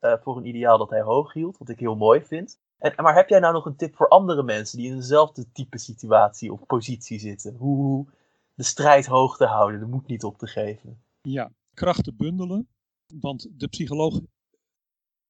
[0.00, 1.58] uh, voor een ideaal dat hij hoog hield.
[1.58, 2.58] Wat ik heel mooi vind.
[2.78, 5.78] En, maar heb jij nou nog een tip voor andere mensen die in dezelfde type
[5.78, 7.54] situatie of positie zitten?
[7.56, 8.06] Hoe,
[8.54, 11.02] de strijd hoog te houden, de moed niet op te geven.
[11.20, 12.68] Ja, krachten bundelen.
[13.14, 14.20] Want de psycholoog,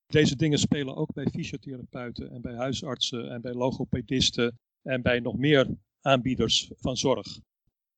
[0.06, 5.36] deze dingen spelen ook bij fysiotherapeuten en bij huisartsen en bij logopedisten en bij nog
[5.36, 7.40] meer aanbieders van zorg.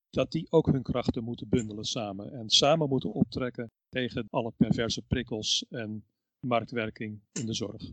[0.09, 5.01] Dat die ook hun krachten moeten bundelen samen en samen moeten optrekken tegen alle perverse
[5.01, 6.05] prikkels en
[6.39, 7.91] marktwerking in de zorg.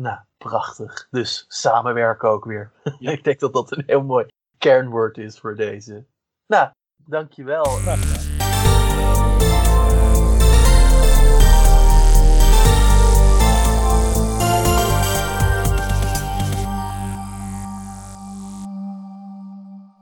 [0.00, 1.06] Nou, prachtig.
[1.10, 2.70] Dus samenwerken ook weer.
[2.98, 3.10] Ja.
[3.10, 4.26] Ik denk dat dat een heel mooi
[4.58, 6.04] kernwoord is voor deze.
[6.46, 7.64] Nou, dankjewel.
[7.64, 8.34] Graag gedaan.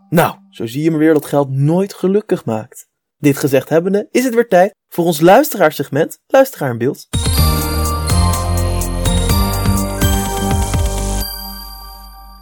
[0.08, 2.86] Nou, zo zie je maar weer dat geld nooit gelukkig maakt.
[3.16, 7.08] Dit gezegd hebbende is het weer tijd voor ons luisteraarsegment Luisteraar in Beeld.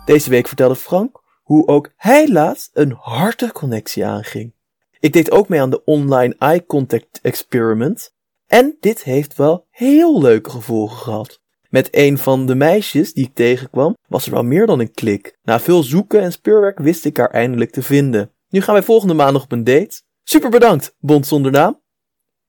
[0.04, 4.54] Deze week vertelde Frank hoe ook hij laatst een hartenconnectie aanging.
[5.00, 8.14] Ik deed ook mee aan de online eye contact experiment
[8.46, 11.40] en dit heeft wel heel leuke gevolgen gehad.
[11.68, 15.38] Met een van de meisjes die ik tegenkwam was er wel meer dan een klik.
[15.42, 18.30] Na veel zoeken en speurwerk wist ik haar eindelijk te vinden.
[18.48, 20.02] Nu gaan wij volgende maandag op een date.
[20.22, 21.80] Super bedankt, bond zonder naam.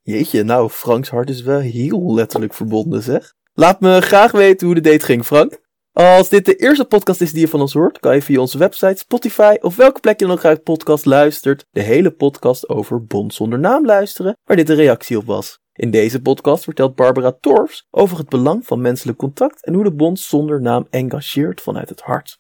[0.02, 3.34] Jeetje, nou, Franks hart is wel heel letterlijk verbonden, zeg.
[3.54, 5.62] Laat me graag weten hoe de date ging, Frank.
[5.94, 8.58] Als dit de eerste podcast is die je van ons hoort, kan je via onze
[8.58, 13.06] website, Spotify of welke plek je dan ook uit podcast luistert, de hele podcast over
[13.06, 15.60] Bond zonder naam luisteren, waar dit een reactie op was.
[15.74, 19.94] In deze podcast vertelt Barbara Torfs over het belang van menselijk contact en hoe de
[19.94, 22.40] bond zonder naam engageert vanuit het hart.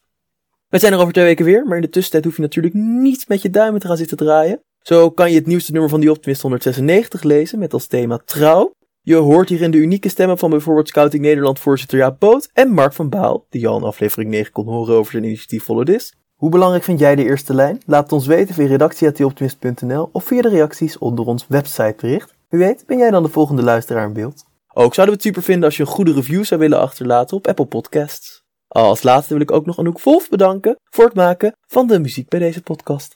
[0.67, 3.27] We zijn er over twee weken weer, maar in de tussentijd hoef je natuurlijk niet
[3.27, 4.63] met je duimen te gaan zitten draaien.
[4.81, 8.73] Zo kan je het nieuwste nummer van die Optimist 196 lezen met als thema trouw.
[9.05, 12.93] Je hoort hierin de unieke stemmen van bijvoorbeeld Scouting Nederland voorzitter Jaap Boot en Mark
[12.93, 16.15] van Baal, die al in aflevering 9 kon horen over zijn initiatief Follow This.
[16.35, 17.81] Hoe belangrijk vind jij de eerste lijn?
[17.85, 22.33] Laat het ons weten via redactie.optimist.nl of via de reacties onder ons websitebericht.
[22.49, 24.45] Wie weet ben jij dan de volgende luisteraar in beeld.
[24.73, 27.47] Ook zouden we het super vinden als je een goede review zou willen achterlaten op
[27.47, 28.43] Apple Podcasts.
[28.67, 32.29] Als laatste wil ik ook nog Anouk Wolf bedanken voor het maken van de muziek
[32.29, 33.11] bij deze podcast.